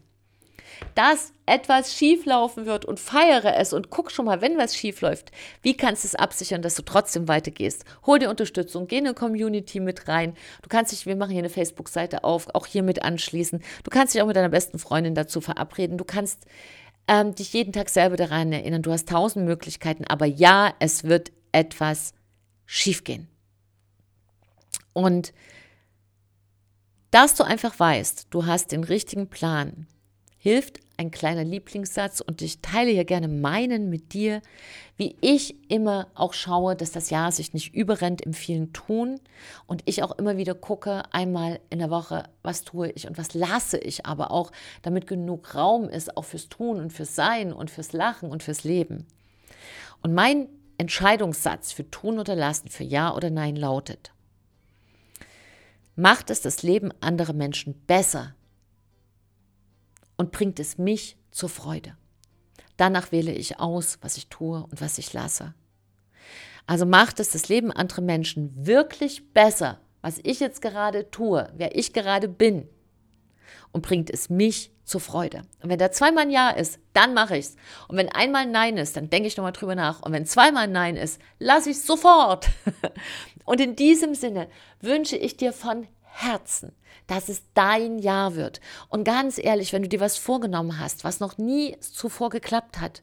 dass 0.93 1.33
etwas 1.47 1.95
schieflaufen 1.95 2.67
wird 2.67 2.85
und 2.85 2.99
feiere 2.99 3.57
es 3.57 3.73
und 3.73 3.89
guck 3.89 4.11
schon 4.11 4.25
mal, 4.25 4.41
wenn 4.41 4.59
was 4.59 4.75
schief 4.75 5.01
läuft, 5.01 5.31
wie 5.63 5.75
kannst 5.75 6.03
du 6.03 6.09
es 6.09 6.13
absichern, 6.15 6.61
dass 6.61 6.75
du 6.75 6.83
trotzdem 6.83 7.27
weitergehst. 7.27 7.83
Hol 8.05 8.19
dir 8.19 8.29
Unterstützung, 8.29 8.85
geh 8.85 8.99
in 8.99 9.07
eine 9.07 9.15
Community 9.15 9.79
mit 9.79 10.07
rein. 10.07 10.35
Du 10.61 10.69
kannst 10.69 10.91
dich, 10.91 11.07
wir 11.07 11.15
machen 11.15 11.31
hier 11.31 11.39
eine 11.39 11.49
Facebook-Seite 11.49 12.23
auf, 12.23 12.53
auch 12.53 12.67
hier 12.67 12.83
mit 12.83 13.01
anschließen. 13.01 13.63
Du 13.83 13.89
kannst 13.89 14.13
dich 14.13 14.21
auch 14.21 14.27
mit 14.27 14.35
deiner 14.35 14.49
besten 14.49 14.77
Freundin 14.77 15.15
dazu 15.15 15.41
verabreden. 15.41 15.97
Du 15.97 16.05
kannst 16.05 16.45
ähm, 17.07 17.33
dich 17.33 17.53
jeden 17.53 17.73
Tag 17.73 17.89
selber 17.89 18.17
daran 18.17 18.53
erinnern. 18.53 18.83
Du 18.83 18.91
hast 18.91 19.09
tausend 19.09 19.45
Möglichkeiten, 19.45 20.05
aber 20.05 20.27
ja, 20.27 20.75
es 20.77 21.05
wird 21.05 21.31
etwas 21.53 22.13
schiefgehen. 22.67 23.27
Und 24.93 25.33
dass 27.11 27.35
du 27.35 27.43
einfach 27.43 27.77
weißt, 27.77 28.27
du 28.29 28.45
hast 28.45 28.71
den 28.71 28.83
richtigen 28.83 29.27
Plan, 29.27 29.87
hilft 30.37 30.79
ein 30.97 31.11
kleiner 31.11 31.43
Lieblingssatz 31.43 32.21
und 32.21 32.41
ich 32.41 32.61
teile 32.61 32.91
hier 32.91 33.05
gerne 33.05 33.27
meinen 33.27 33.89
mit 33.89 34.13
dir, 34.13 34.41
wie 34.97 35.15
ich 35.19 35.69
immer 35.69 36.07
auch 36.15 36.33
schaue, 36.33 36.75
dass 36.75 36.91
das 36.91 37.09
Jahr 37.09 37.31
sich 37.31 37.53
nicht 37.53 37.73
überrennt 37.73 38.21
im 38.21 38.33
vielen 38.33 38.71
Tun 38.71 39.19
und 39.67 39.81
ich 39.85 40.03
auch 40.03 40.17
immer 40.17 40.37
wieder 40.37 40.53
gucke, 40.53 41.03
einmal 41.11 41.59
in 41.69 41.79
der 41.79 41.89
Woche, 41.89 42.23
was 42.43 42.63
tue 42.63 42.91
ich 42.91 43.07
und 43.07 43.17
was 43.17 43.33
lasse 43.33 43.77
ich 43.77 44.05
aber 44.05 44.31
auch, 44.31 44.51
damit 44.83 45.05
genug 45.05 45.53
Raum 45.55 45.89
ist, 45.89 46.15
auch 46.15 46.25
fürs 46.25 46.49
Tun 46.49 46.79
und 46.79 46.93
fürs 46.93 47.15
Sein 47.15 47.51
und 47.51 47.69
fürs 47.69 47.93
Lachen 47.93 48.31
und 48.31 48.41
fürs 48.41 48.63
Leben. 48.63 49.07
Und 50.01 50.13
mein 50.13 50.47
Entscheidungssatz 50.77 51.71
für 51.71 51.89
Tun 51.89 52.19
oder 52.19 52.35
Lassen, 52.35 52.69
für 52.69 52.83
Ja 52.83 53.13
oder 53.13 53.29
Nein 53.29 53.55
lautet, 53.55 54.11
macht 55.95 56.29
es 56.29 56.41
das 56.41 56.63
Leben 56.63 56.91
anderer 57.01 57.33
Menschen 57.33 57.85
besser. 57.85 58.35
und 60.17 60.31
bringt 60.31 60.59
es 60.59 60.77
mich 60.77 61.17
zur 61.31 61.49
Freude. 61.49 61.97
Danach 62.77 63.11
wähle 63.11 63.31
ich 63.31 63.59
aus, 63.59 63.97
was 64.01 64.17
ich 64.17 64.27
tue 64.27 64.63
und 64.63 64.79
was 64.79 64.99
ich 64.99 65.13
lasse. 65.13 65.55
Also 66.67 66.85
macht 66.85 67.19
es 67.19 67.31
das 67.31 67.49
Leben 67.49 67.71
anderer 67.71 68.01
Menschen 68.01 68.65
wirklich 68.65 69.33
besser, 69.33 69.79
was 70.01 70.19
ich 70.23 70.39
jetzt 70.39 70.61
gerade 70.61 71.09
tue, 71.09 71.51
wer 71.55 71.75
ich 71.75 71.91
gerade 71.91 72.27
bin, 72.27 72.69
und 73.71 73.81
bringt 73.81 74.09
es 74.09 74.29
mich 74.29 74.71
zur 74.83 75.01
Freude. 75.01 75.43
Und 75.61 75.69
wenn 75.69 75.79
da 75.79 75.91
zweimal 75.91 76.25
ein 76.25 76.31
Ja 76.31 76.49
ist, 76.49 76.79
dann 76.93 77.13
mache 77.13 77.37
ich 77.37 77.45
es. 77.45 77.55
Und 77.87 77.97
wenn 77.97 78.09
einmal 78.09 78.43
ein 78.43 78.51
Nein 78.51 78.77
ist, 78.77 78.97
dann 78.97 79.09
denke 79.09 79.27
ich 79.27 79.37
nochmal 79.37 79.53
drüber 79.53 79.75
nach. 79.75 80.01
Und 80.01 80.11
wenn 80.11 80.25
zweimal 80.25 80.63
ein 80.63 80.71
Nein 80.71 80.97
ist, 80.97 81.21
lasse 81.39 81.69
ich 81.69 81.77
es 81.77 81.87
sofort. 81.87 82.49
Und 83.45 83.61
in 83.61 83.75
diesem 83.75 84.15
Sinne 84.15 84.47
wünsche 84.79 85.17
ich 85.17 85.37
dir 85.37 85.53
von 85.53 85.87
Herzen, 86.03 86.73
dass 87.07 87.29
es 87.29 87.43
dein 87.53 87.99
Jahr 87.99 88.35
wird. 88.35 88.59
Und 88.89 89.03
ganz 89.03 89.37
ehrlich, 89.37 89.73
wenn 89.73 89.83
du 89.83 89.89
dir 89.89 89.99
was 89.99 90.17
vorgenommen 90.17 90.79
hast, 90.79 91.03
was 91.03 91.19
noch 91.19 91.37
nie 91.37 91.77
zuvor 91.79 92.29
geklappt 92.29 92.79
hat, 92.79 93.01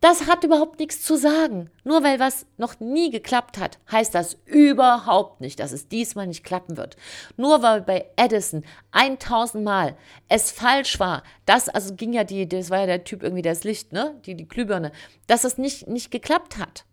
das 0.00 0.26
hat 0.26 0.44
überhaupt 0.44 0.78
nichts 0.78 1.02
zu 1.02 1.16
sagen. 1.16 1.70
Nur 1.84 2.02
weil 2.02 2.18
was 2.18 2.46
noch 2.56 2.80
nie 2.80 3.10
geklappt 3.10 3.58
hat, 3.58 3.78
heißt 3.92 4.14
das 4.14 4.38
überhaupt 4.46 5.42
nicht, 5.42 5.60
dass 5.60 5.72
es 5.72 5.88
diesmal 5.88 6.26
nicht 6.26 6.44
klappen 6.44 6.78
wird. 6.78 6.96
Nur 7.36 7.62
weil 7.62 7.82
bei 7.82 8.06
Edison 8.16 8.64
1000 8.92 9.62
Mal 9.62 9.96
es 10.28 10.50
falsch 10.50 10.98
war, 10.98 11.22
das 11.44 11.68
also 11.68 11.94
ging 11.94 12.14
ja 12.14 12.24
die, 12.24 12.48
das 12.48 12.70
war 12.70 12.80
ja 12.80 12.86
der 12.86 13.04
Typ 13.04 13.22
irgendwie 13.22 13.42
das 13.42 13.64
Licht, 13.64 13.92
ne, 13.92 14.18
die 14.24 14.34
die 14.34 14.48
Glühbirne, 14.48 14.92
dass 15.26 15.44
es 15.44 15.58
nicht 15.58 15.86
nicht 15.86 16.10
geklappt 16.10 16.56
hat 16.56 16.84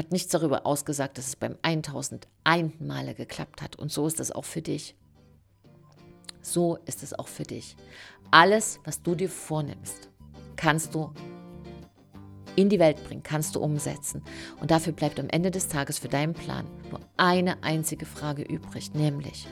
hat 0.00 0.12
nichts 0.12 0.32
darüber 0.32 0.66
ausgesagt, 0.66 1.18
dass 1.18 1.28
es 1.28 1.36
beim 1.36 1.56
1001 1.60 2.80
Male 2.80 3.14
geklappt 3.14 3.60
hat. 3.60 3.76
Und 3.76 3.92
so 3.92 4.06
ist 4.06 4.18
es 4.18 4.32
auch 4.32 4.46
für 4.46 4.62
dich. 4.62 4.96
So 6.40 6.78
ist 6.86 7.02
es 7.02 7.12
auch 7.18 7.28
für 7.28 7.42
dich. 7.42 7.76
Alles, 8.30 8.80
was 8.84 9.02
du 9.02 9.14
dir 9.14 9.28
vornimmst, 9.28 10.08
kannst 10.56 10.94
du 10.94 11.12
in 12.56 12.70
die 12.70 12.78
Welt 12.78 13.04
bringen, 13.04 13.22
kannst 13.22 13.54
du 13.54 13.60
umsetzen. 13.60 14.22
Und 14.58 14.70
dafür 14.70 14.94
bleibt 14.94 15.20
am 15.20 15.28
Ende 15.28 15.50
des 15.50 15.68
Tages 15.68 15.98
für 15.98 16.08
deinen 16.08 16.32
Plan 16.32 16.66
nur 16.90 17.00
eine 17.18 17.62
einzige 17.62 18.06
Frage 18.06 18.42
übrig, 18.42 18.94
nämlich, 18.94 19.46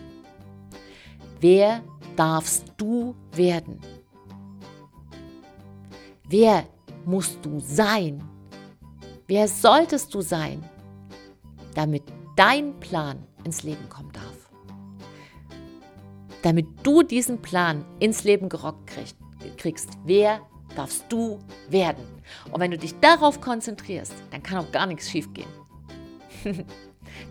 wer 1.40 1.82
darfst 2.16 2.72
du 2.78 3.14
werden? 3.32 3.80
Wer 6.26 6.66
musst 7.04 7.38
du 7.44 7.60
sein, 7.60 8.22
Wer 9.30 9.46
solltest 9.46 10.14
du 10.14 10.22
sein, 10.22 10.64
damit 11.74 12.02
dein 12.34 12.80
Plan 12.80 13.26
ins 13.44 13.62
Leben 13.62 13.86
kommen 13.90 14.10
darf? 14.10 14.48
Damit 16.40 16.66
du 16.82 17.02
diesen 17.02 17.42
Plan 17.42 17.84
ins 17.98 18.24
Leben 18.24 18.48
gerockt 18.48 18.90
kriegst, 19.58 19.90
wer 20.06 20.40
darfst 20.74 21.04
du 21.10 21.38
werden? 21.68 22.04
Und 22.50 22.60
wenn 22.60 22.70
du 22.70 22.78
dich 22.78 22.98
darauf 23.00 23.38
konzentrierst, 23.42 24.14
dann 24.30 24.42
kann 24.42 24.64
auch 24.64 24.72
gar 24.72 24.86
nichts 24.86 25.10
schiefgehen. 25.10 25.50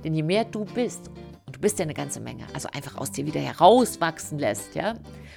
Denn 0.03 0.13
je 0.13 0.21
mehr 0.21 0.45
du 0.45 0.65
bist, 0.65 1.09
und 1.47 1.55
du 1.55 1.59
bist 1.59 1.79
ja 1.79 1.83
eine 1.83 1.95
ganze 1.95 2.19
Menge, 2.19 2.45
also 2.53 2.69
einfach 2.73 2.95
aus 2.97 3.11
dir 3.11 3.25
wieder 3.25 3.41
herauswachsen 3.41 4.37
lässt, 4.37 4.75
ja, 4.75 4.93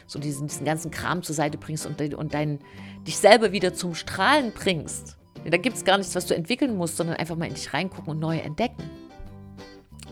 so 0.07 0.19
diesen, 0.19 0.49
diesen 0.49 0.67
ganzen 0.67 0.91
Kram 0.91 1.23
zur 1.23 1.35
Seite 1.35 1.57
bringst 1.57 1.87
und, 1.87 2.15
und 2.15 2.35
dein, 2.35 2.59
dich 3.07 3.17
selber 3.17 3.53
wieder 3.53 3.73
zum 3.73 3.95
Strahlen 3.95 4.53
bringst, 4.53 5.17
da 5.45 5.57
gibt 5.57 5.77
es 5.77 5.85
gar 5.85 5.99
nichts, 5.99 6.15
was 6.15 6.27
du 6.27 6.35
entwickeln 6.35 6.77
musst, 6.77 6.97
sondern 6.97 7.17
einfach 7.17 7.37
mal 7.37 7.47
in 7.47 7.55
dich 7.55 7.73
reingucken 7.73 8.11
und 8.11 8.19
neu 8.19 8.39
entdecken. 8.39 8.83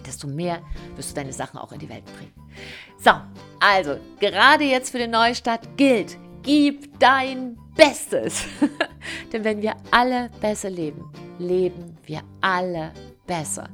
Desto 0.06 0.26
mehr 0.26 0.62
wirst 0.96 1.10
du 1.10 1.14
deine 1.14 1.32
Sachen 1.32 1.58
auch 1.58 1.72
in 1.72 1.78
die 1.78 1.88
Welt 1.88 2.04
bringen. 2.06 2.32
So, 2.98 3.12
also, 3.60 3.98
gerade 4.20 4.64
jetzt 4.64 4.90
für 4.90 4.98
den 4.98 5.10
Neustart 5.10 5.76
gilt, 5.76 6.16
gib 6.42 6.98
dein 6.98 7.58
Bestes. 7.76 8.44
Denn 9.32 9.44
wenn 9.44 9.62
wir 9.62 9.76
alle 9.90 10.30
besser 10.40 10.70
leben, 10.70 11.12
leben 11.38 11.96
wir 12.04 12.22
alle 12.40 12.92
besser. 13.26 13.68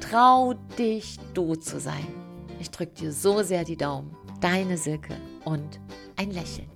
Trau 0.00 0.54
dich, 0.78 1.18
du 1.34 1.54
zu 1.54 1.78
sein. 1.78 2.06
Ich 2.60 2.70
drücke 2.70 2.94
dir 2.94 3.12
so 3.12 3.42
sehr 3.42 3.64
die 3.64 3.76
Daumen. 3.76 4.16
Deine 4.40 4.78
Silke 4.78 5.16
und 5.44 5.80
ein 6.16 6.30
Lächeln. 6.30 6.70